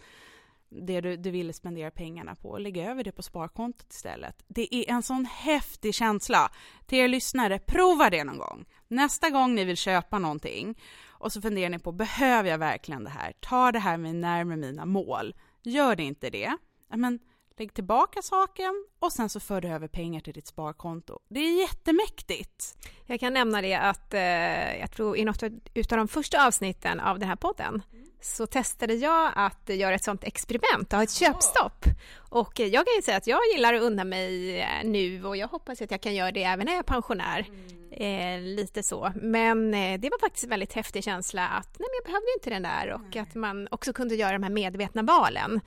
det 0.68 1.00
du, 1.00 1.16
du 1.16 1.30
ville 1.30 1.52
spendera 1.52 1.90
pengarna 1.90 2.34
på 2.34 2.50
och 2.50 2.60
lägga 2.60 2.90
över 2.90 3.04
det 3.04 3.12
på 3.12 3.22
sparkontot 3.22 3.92
istället. 3.92 4.44
Det 4.48 4.74
är 4.74 4.90
en 4.90 5.02
sån 5.02 5.24
häftig 5.24 5.94
känsla. 5.94 6.50
Till 6.86 6.98
er 6.98 7.08
lyssnare, 7.08 7.58
prova 7.58 8.10
det 8.10 8.24
någon 8.24 8.38
gång. 8.38 8.64
Nästa 8.88 9.30
gång 9.30 9.54
ni 9.54 9.64
vill 9.64 9.76
köpa 9.76 10.18
någonting 10.18 10.78
och 11.06 11.32
så 11.32 11.40
funderar 11.40 11.70
ni 11.70 11.78
på, 11.78 11.92
behöver 11.92 12.50
jag 12.50 12.58
verkligen 12.58 13.04
det 13.04 13.10
här? 13.10 13.32
Tar 13.32 13.72
det 13.72 13.78
här 13.78 13.96
mig 13.96 14.12
närmare 14.12 14.56
mina 14.56 14.84
mål? 14.84 15.34
Gör 15.62 15.96
det 15.96 16.02
inte 16.02 16.30
det? 16.30 16.56
Men 16.88 17.18
lägg 17.58 17.74
tillbaka 17.74 18.22
saken 18.22 18.86
och 18.98 19.12
sen 19.12 19.28
så 19.28 19.40
för 19.40 19.60
du 19.60 19.68
över 19.68 19.88
pengar 19.88 20.20
till 20.20 20.34
ditt 20.34 20.46
sparkonto. 20.46 21.18
Det 21.28 21.40
är 21.40 21.60
jättemäktigt. 21.60 22.76
Jag 23.06 23.20
kan 23.20 23.32
nämna 23.32 23.62
det 23.62 23.74
att 23.74 24.14
eh, 24.14 24.80
jag 24.80 24.92
tror 24.92 25.16
i 25.16 25.24
något 25.24 25.42
av 25.42 25.98
de 25.98 26.08
första 26.08 26.46
avsnitten 26.46 27.00
av 27.00 27.18
den 27.18 27.28
här 27.28 27.36
podden 27.36 27.82
så 28.20 28.46
testade 28.46 28.94
jag 28.94 29.32
att 29.34 29.68
göra 29.68 29.94
ett 29.94 30.04
sånt 30.04 30.24
experiment, 30.24 30.92
ha 30.92 31.02
ett 31.02 31.12
köpstopp. 31.12 31.84
Och 32.30 32.60
jag 32.60 32.86
kan 32.86 32.94
ju 32.96 33.02
säga 33.02 33.16
att 33.16 33.26
jag 33.26 33.40
gillar 33.52 33.74
att 33.74 33.82
unna 33.82 34.04
mig 34.04 34.60
eh, 34.60 34.66
nu 34.84 35.24
och 35.24 35.36
jag 35.36 35.48
hoppas 35.48 35.82
att 35.82 35.90
jag 35.90 36.00
kan 36.00 36.14
göra 36.14 36.32
det 36.32 36.42
även 36.42 36.66
när 36.66 36.72
jag 36.72 36.78
är 36.78 36.82
pensionär. 36.82 37.46
Mm. 37.48 37.78
Eh, 37.90 38.40
lite 38.40 38.82
så. 38.82 39.12
Men 39.14 39.74
eh, 39.74 40.00
det 40.00 40.10
var 40.10 40.20
faktiskt 40.20 40.44
en 40.44 40.50
väldigt 40.50 40.72
häftig 40.72 41.04
känsla 41.04 41.48
att 41.48 41.78
nej, 41.78 41.88
men 41.88 41.96
jag 41.96 42.04
behövde 42.04 42.26
inte 42.36 42.50
den 42.50 42.62
där 42.62 42.92
och 42.92 43.16
mm. 43.16 43.22
att 43.28 43.34
man 43.34 43.68
också 43.70 43.92
kunde 43.92 44.14
göra 44.14 44.32
de 44.32 44.42
här 44.42 44.50
medvetna 44.50 45.02
valen. 45.02 45.60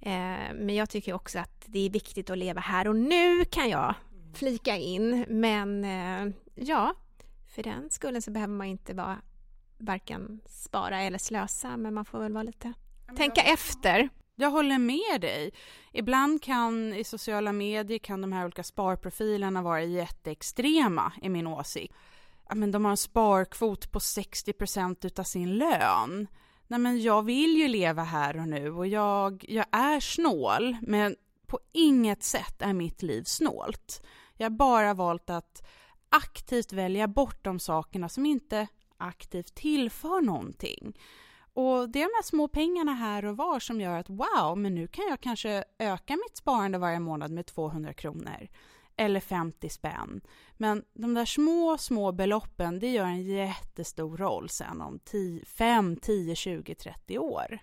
Eh, 0.00 0.54
men 0.54 0.74
jag 0.74 0.90
tycker 0.90 1.12
också 1.12 1.38
att 1.38 1.64
det 1.66 1.86
är 1.86 1.90
viktigt 1.90 2.30
att 2.30 2.38
leva 2.38 2.60
här 2.60 2.88
och 2.88 2.96
nu 2.96 3.44
kan 3.44 3.68
jag 3.68 3.94
flika 4.34 4.76
in. 4.76 5.24
Men 5.28 5.84
eh, 5.84 6.34
ja, 6.54 6.94
för 7.54 7.62
den 7.62 7.90
skullen 7.90 8.22
så 8.22 8.30
behöver 8.30 8.54
man 8.54 8.66
inte 8.66 8.94
vara 8.94 9.18
varken 9.78 10.40
spara 10.46 11.00
eller 11.00 11.18
slösa, 11.18 11.76
men 11.76 11.94
man 11.94 12.04
får 12.04 12.18
väl 12.18 12.32
vara 12.32 12.42
lite... 12.42 12.72
tänka 13.16 13.40
jag, 13.40 13.52
efter. 13.52 14.08
Jag 14.34 14.50
håller 14.50 14.78
med 14.78 15.20
dig. 15.20 15.50
Ibland 15.92 16.42
kan 16.42 16.94
i 16.94 17.04
sociala 17.04 17.52
medier 17.52 17.98
kan 17.98 18.20
de 18.20 18.32
här 18.32 18.44
olika 18.44 18.62
sparprofilerna 18.62 19.62
vara 19.62 19.82
jätteextrema, 19.82 21.12
i 21.22 21.28
min 21.28 21.46
åsikt. 21.46 21.94
Ja, 22.48 22.54
men 22.54 22.70
de 22.70 22.84
har 22.84 22.90
en 22.90 22.96
sparkvot 22.96 23.92
på 23.92 24.00
60 24.00 24.52
procent 24.52 25.18
av 25.18 25.24
sin 25.24 25.54
lön. 25.54 26.26
Nej, 26.66 26.80
men 26.80 27.02
jag 27.02 27.22
vill 27.22 27.56
ju 27.56 27.68
leva 27.68 28.02
här 28.02 28.36
och 28.36 28.48
nu 28.48 28.70
och 28.70 28.86
jag, 28.86 29.44
jag 29.48 29.66
är 29.72 30.00
snål, 30.00 30.76
men 30.82 31.16
på 31.46 31.58
inget 31.72 32.22
sätt 32.22 32.62
är 32.62 32.72
mitt 32.72 33.02
liv 33.02 33.22
snålt. 33.26 34.02
Jag 34.36 34.44
har 34.44 34.56
bara 34.56 34.94
valt 34.94 35.30
att 35.30 35.66
aktivt 36.08 36.72
välja 36.72 37.08
bort 37.08 37.44
de 37.44 37.58
sakerna 37.58 38.08
som 38.08 38.26
inte 38.26 38.66
aktivt 38.98 39.54
tillför 39.54 40.20
någonting. 40.20 40.98
Och 41.54 41.88
det 41.88 41.98
är 41.98 42.04
de 42.04 42.16
här 42.16 42.22
små 42.22 42.48
pengarna 42.48 42.92
här 42.92 43.24
och 43.24 43.36
var 43.36 43.60
som 43.60 43.80
gör 43.80 43.98
att 43.98 44.10
wow, 44.10 44.58
men 44.58 44.74
nu 44.74 44.86
kan 44.86 45.04
jag 45.08 45.20
kanske 45.20 45.64
öka 45.78 46.16
mitt 46.16 46.36
sparande 46.36 46.78
varje 46.78 47.00
månad 47.00 47.30
med 47.30 47.46
200 47.46 47.92
kronor 47.92 48.48
eller 48.96 49.20
50 49.20 49.68
spänn. 49.68 50.20
Men 50.56 50.84
de 50.94 51.14
där 51.14 51.24
små, 51.24 51.78
små 51.78 52.12
beloppen, 52.12 52.78
det 52.78 52.92
gör 52.92 53.04
en 53.04 53.22
jättestor 53.22 54.16
roll 54.16 54.48
sen 54.48 54.80
om 54.80 54.98
10, 54.98 55.44
5, 55.44 55.96
10, 55.96 56.34
20, 56.34 56.74
30 56.74 57.18
år. 57.18 57.58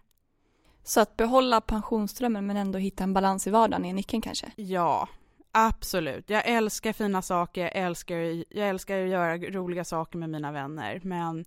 Så 0.83 0.99
att 0.99 1.17
behålla 1.17 1.61
pensionsströmmen 1.61 2.47
men 2.47 2.57
ändå 2.57 2.79
hitta 2.79 3.03
en 3.03 3.13
balans 3.13 3.47
i 3.47 3.49
vardagen 3.49 3.85
är 3.85 3.93
nyckeln 3.93 4.21
kanske? 4.21 4.51
Ja, 4.55 5.09
Absolut. 5.55 6.29
Jag 6.29 6.47
älskar 6.47 6.93
fina 6.93 7.21
saker, 7.21 7.61
jag 7.61 7.75
älskar, 7.75 8.15
jag 8.49 8.69
älskar 8.69 9.03
att 9.03 9.09
göra 9.09 9.37
roliga 9.37 9.83
saker 9.83 10.17
med 10.17 10.29
mina 10.29 10.51
vänner. 10.51 11.01
Men 11.03 11.45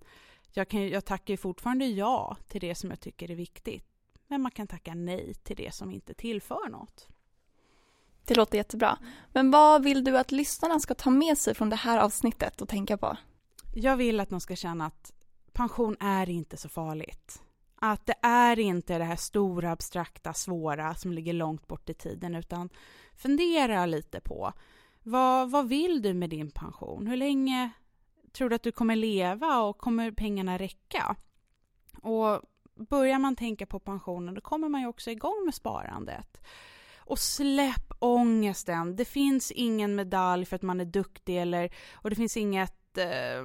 jag, 0.53 0.69
kan, 0.69 0.89
jag 0.89 1.05
tackar 1.05 1.37
fortfarande 1.37 1.85
ja 1.85 2.37
till 2.47 2.61
det 2.61 2.75
som 2.75 2.89
jag 2.89 2.99
tycker 2.99 3.31
är 3.31 3.35
viktigt. 3.35 3.85
Men 4.27 4.41
man 4.41 4.51
kan 4.51 4.67
tacka 4.67 4.93
nej 4.93 5.33
till 5.33 5.55
det 5.55 5.73
som 5.73 5.91
inte 5.91 6.13
tillför 6.13 6.69
något. 6.69 7.07
Det 8.25 8.35
låter 8.35 8.57
jättebra. 8.57 8.97
Men 9.33 9.51
vad 9.51 9.83
vill 9.83 10.03
du 10.03 10.17
att 10.17 10.31
lyssnarna 10.31 10.79
ska 10.79 10.93
ta 10.93 11.09
med 11.09 11.37
sig 11.37 11.55
från 11.55 11.69
det 11.69 11.75
här 11.75 11.99
avsnittet 11.99 12.61
och 12.61 12.69
tänka 12.69 12.97
på? 12.97 13.17
Jag 13.75 13.97
vill 13.97 14.19
att 14.19 14.29
de 14.29 14.39
ska 14.41 14.55
känna 14.55 14.85
att 14.85 15.13
pension 15.53 15.97
är 15.99 16.29
inte 16.29 16.57
så 16.57 16.69
farligt. 16.69 17.41
Att 17.81 18.05
det 18.05 18.15
är 18.21 18.59
inte 18.59 18.97
det 18.97 19.03
här 19.03 19.15
stora, 19.15 19.71
abstrakta, 19.71 20.33
svåra 20.33 20.95
som 20.95 21.13
ligger 21.13 21.33
långt 21.33 21.67
bort 21.67 21.89
i 21.89 21.93
tiden 21.93 22.35
utan 22.35 22.69
fundera 23.15 23.85
lite 23.85 24.19
på 24.19 24.53
vad, 25.03 25.51
vad 25.51 25.67
vill 25.67 26.01
du 26.01 26.13
med 26.13 26.29
din 26.29 26.51
pension? 26.51 27.07
Hur 27.07 27.17
länge 27.17 27.69
tror 28.31 28.49
du 28.49 28.55
att 28.55 28.63
du 28.63 28.71
kommer 28.71 28.95
leva 28.95 29.59
och 29.59 29.77
kommer 29.77 30.11
pengarna 30.11 30.57
räcka? 30.57 31.15
Och 32.01 32.41
börjar 32.89 33.19
man 33.19 33.35
tänka 33.35 33.65
på 33.65 33.79
pensionen 33.79 34.33
då 34.33 34.41
kommer 34.41 34.69
man 34.69 34.81
ju 34.81 34.87
också 34.87 35.11
igång 35.11 35.45
med 35.45 35.53
sparandet. 35.53 36.41
Och 36.97 37.19
släpp 37.19 37.93
ångesten. 37.99 38.95
Det 38.95 39.05
finns 39.05 39.51
ingen 39.51 39.95
medalj 39.95 40.45
för 40.45 40.55
att 40.55 40.61
man 40.61 40.79
är 40.79 40.85
duktig 40.85 41.41
eller, 41.41 41.73
och 41.93 42.09
det 42.09 42.15
finns 42.15 42.37
inget 42.37 42.76
eh, 42.97 43.43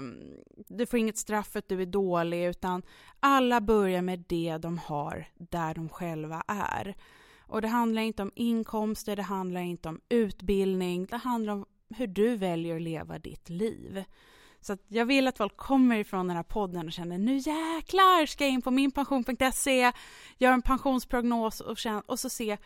du 0.68 0.86
får 0.86 0.98
inget 0.98 1.18
straff 1.18 1.48
för 1.48 1.58
att 1.58 1.68
du 1.68 1.82
är 1.82 1.86
dålig 1.86 2.44
utan 2.44 2.82
alla 3.20 3.60
börjar 3.60 4.02
med 4.02 4.24
det 4.28 4.58
de 4.58 4.78
har 4.78 5.28
där 5.34 5.74
de 5.74 5.88
själva 5.88 6.42
är. 6.46 6.96
Och 7.46 7.62
det 7.62 7.68
handlar 7.68 8.02
inte 8.02 8.22
om 8.22 8.32
inkomster, 8.34 9.16
det 9.16 9.22
handlar 9.22 9.60
inte 9.60 9.88
om 9.88 10.00
utbildning, 10.08 11.06
det 11.06 11.16
handlar 11.16 11.52
om 11.52 11.66
hur 11.96 12.06
du 12.06 12.36
väljer 12.36 12.76
att 12.76 12.82
leva 12.82 13.18
ditt 13.18 13.48
liv. 13.48 14.04
Så 14.60 14.76
jag 14.88 15.06
vill 15.06 15.28
att 15.28 15.38
folk 15.38 15.56
kommer 15.56 15.96
ifrån 15.96 16.26
den 16.26 16.36
här 16.36 16.42
podden 16.42 16.86
och 16.86 16.92
känner 16.92 17.18
nu 17.18 17.36
jäklar 17.36 18.26
ska 18.26 18.44
jag 18.44 18.52
in 18.52 18.62
på 18.62 18.70
minpension.se, 18.70 19.92
gör 20.38 20.52
en 20.52 20.62
pensionsprognos 20.62 21.60
och, 21.60 21.78
känner, 21.78 22.02
och 22.06 22.18
så 22.18 22.28
se 22.28 22.58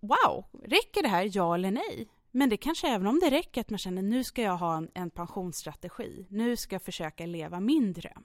wow, 0.00 0.44
räcker 0.64 1.02
det 1.02 1.08
här, 1.08 1.30
ja 1.32 1.54
eller 1.54 1.70
nej? 1.70 2.08
Men 2.30 2.48
det 2.48 2.56
kanske 2.56 2.88
även 2.88 3.06
om 3.06 3.20
det 3.20 3.30
räcker 3.30 3.60
att 3.60 3.70
man 3.70 3.78
känner 3.78 4.02
nu 4.02 4.24
ska 4.24 4.42
jag 4.42 4.56
ha 4.56 4.76
en, 4.76 4.90
en 4.94 5.10
pensionsstrategi, 5.10 6.26
nu 6.30 6.56
ska 6.56 6.74
jag 6.74 6.82
försöka 6.82 7.26
leva 7.26 7.60
min 7.60 7.92
dröm. 7.92 8.24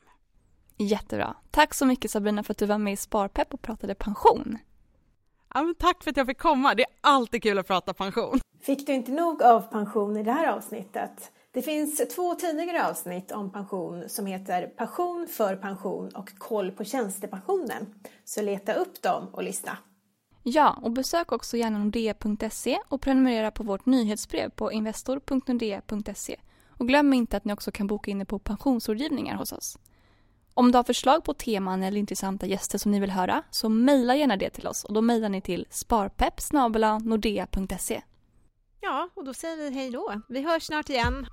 Jättebra. 0.77 1.35
Tack 1.51 1.73
så 1.73 1.85
mycket 1.85 2.11
Sabrina 2.11 2.43
för 2.43 2.51
att 2.51 2.57
du 2.57 2.65
var 2.65 2.77
med 2.77 2.93
i 2.93 2.97
Sparpepp 2.97 3.53
och 3.53 3.61
pratade 3.61 3.95
pension. 3.95 4.57
Ja, 5.53 5.63
men 5.63 5.75
tack 5.75 6.03
för 6.03 6.11
att 6.11 6.17
jag 6.17 6.27
fick 6.27 6.37
komma. 6.37 6.75
Det 6.75 6.83
är 6.83 6.89
alltid 7.01 7.43
kul 7.43 7.57
att 7.59 7.67
prata 7.67 7.93
pension. 7.93 8.39
Fick 8.61 8.87
du 8.87 8.93
inte 8.93 9.11
nog 9.11 9.43
av 9.43 9.61
pension 9.61 10.17
i 10.17 10.23
det 10.23 10.31
här 10.31 10.47
avsnittet? 10.47 11.31
Det 11.51 11.61
finns 11.61 11.97
två 12.15 12.35
tidigare 12.35 12.89
avsnitt 12.89 13.31
om 13.31 13.51
pension 13.51 14.09
som 14.09 14.25
heter 14.25 14.67
Passion 14.67 15.27
för 15.27 15.55
pension 15.55 16.09
och 16.15 16.37
Koll 16.37 16.71
på 16.71 16.83
tjänstepensionen. 16.83 17.93
Så 18.23 18.41
leta 18.41 18.73
upp 18.73 19.01
dem 19.01 19.27
och 19.31 19.43
lyssna. 19.43 19.77
Ja, 20.43 20.79
och 20.81 20.91
besök 20.91 21.31
också 21.31 21.57
gärna 21.57 21.79
nordea.se 21.79 22.79
och 22.89 23.01
prenumerera 23.01 23.51
på 23.51 23.63
vårt 23.63 23.85
nyhetsbrev 23.85 24.49
på 24.49 24.71
investor.nordea.se 24.71 26.39
Och 26.67 26.87
glöm 26.87 27.13
inte 27.13 27.37
att 27.37 27.45
ni 27.45 27.53
också 27.53 27.71
kan 27.71 27.87
boka 27.87 28.11
in 28.11 28.21
er 28.21 28.25
på 28.25 28.39
pensionsrådgivningar 28.39 29.35
hos 29.35 29.51
oss. 29.51 29.77
Om 30.53 30.71
du 30.71 30.77
har 30.77 30.83
förslag 30.83 31.23
på 31.23 31.33
teman 31.33 31.83
eller 31.83 31.99
intressanta 31.99 32.45
gäster 32.45 32.77
som 32.77 32.91
ni 32.91 32.99
vill 32.99 33.11
höra 33.11 33.43
så 33.49 33.69
mejla 33.69 34.15
gärna 34.15 34.37
det 34.37 34.49
till 34.49 34.67
oss 34.67 34.83
och 34.83 34.93
då 34.93 35.01
mejlar 35.01 35.29
ni 35.29 35.41
till 35.41 35.67
sparpepp 35.69 36.41
nordea.se. 37.03 38.01
Ja, 38.81 39.09
och 39.13 39.25
då 39.25 39.33
säger 39.33 39.57
vi 39.57 39.75
hej 39.75 39.91
då. 39.91 40.21
Vi 40.29 40.41
hörs 40.41 40.63
snart 40.63 40.89
igen. 40.89 41.27